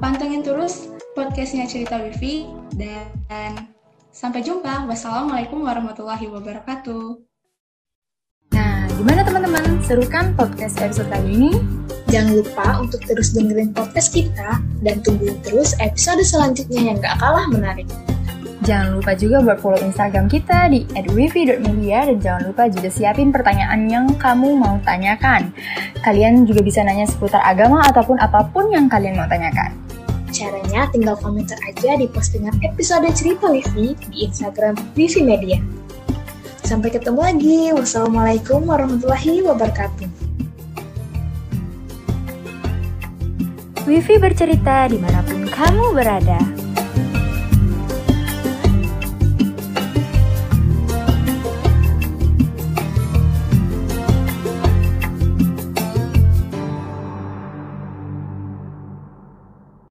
Pantengin 0.00 0.40
terus 0.40 0.89
podcastnya 1.10 1.66
cerita 1.66 1.98
Wifi 1.98 2.46
dan 2.78 3.66
sampai 4.14 4.46
jumpa. 4.46 4.86
Wassalamualaikum 4.86 5.58
warahmatullahi 5.66 6.30
wabarakatuh. 6.30 7.18
Nah, 8.54 8.86
gimana 8.94 9.26
teman-teman? 9.26 9.82
Seru 9.82 10.06
kan 10.06 10.34
podcast 10.38 10.78
episode 10.78 11.10
kali 11.10 11.34
ini? 11.34 11.50
Jangan 12.10 12.42
lupa 12.42 12.66
untuk 12.82 13.02
terus 13.06 13.34
dengerin 13.34 13.70
podcast 13.74 14.14
kita 14.14 14.58
dan 14.82 15.02
tungguin 15.02 15.38
terus 15.42 15.74
episode 15.78 16.22
selanjutnya 16.22 16.90
yang 16.90 16.96
gak 16.98 17.18
kalah 17.18 17.46
menarik. 17.50 17.86
Jangan 18.60 19.00
lupa 19.00 19.16
juga 19.16 19.40
buat 19.40 19.58
follow 19.58 19.80
Instagram 19.82 20.30
kita 20.30 20.70
di 20.70 20.86
@wifi.media 20.94 22.12
dan 22.12 22.18
jangan 22.22 22.42
lupa 22.50 22.68
juga 22.70 22.86
siapin 22.92 23.34
pertanyaan 23.34 23.88
yang 23.88 24.06
kamu 24.14 24.58
mau 24.58 24.78
tanyakan. 24.86 25.50
Kalian 26.06 26.46
juga 26.46 26.62
bisa 26.62 26.86
nanya 26.86 27.08
seputar 27.08 27.40
agama 27.42 27.82
ataupun 27.88 28.20
apa 28.20 28.46
pun 28.52 28.70
yang 28.70 28.86
kalian 28.86 29.16
mau 29.18 29.26
tanyakan. 29.26 29.89
Caranya 30.30 30.86
tinggal 30.94 31.18
komentar 31.18 31.58
aja 31.66 31.98
di 31.98 32.06
postingan 32.06 32.54
episode 32.62 33.10
cerita 33.18 33.50
Wifi 33.50 33.98
di 33.98 34.30
Instagram 34.30 34.78
Wifi 34.94 35.26
Media. 35.26 35.58
Sampai 36.62 36.94
ketemu 36.94 37.18
lagi. 37.18 37.60
Wassalamualaikum 37.74 38.62
warahmatullahi 38.62 39.42
wabarakatuh. 39.42 40.08
Wifi 43.90 44.14
bercerita 44.22 44.86
di 44.86 45.02
mana 45.02 45.18
pun 45.26 45.50
kamu 45.50 45.98
berada. 45.98 46.59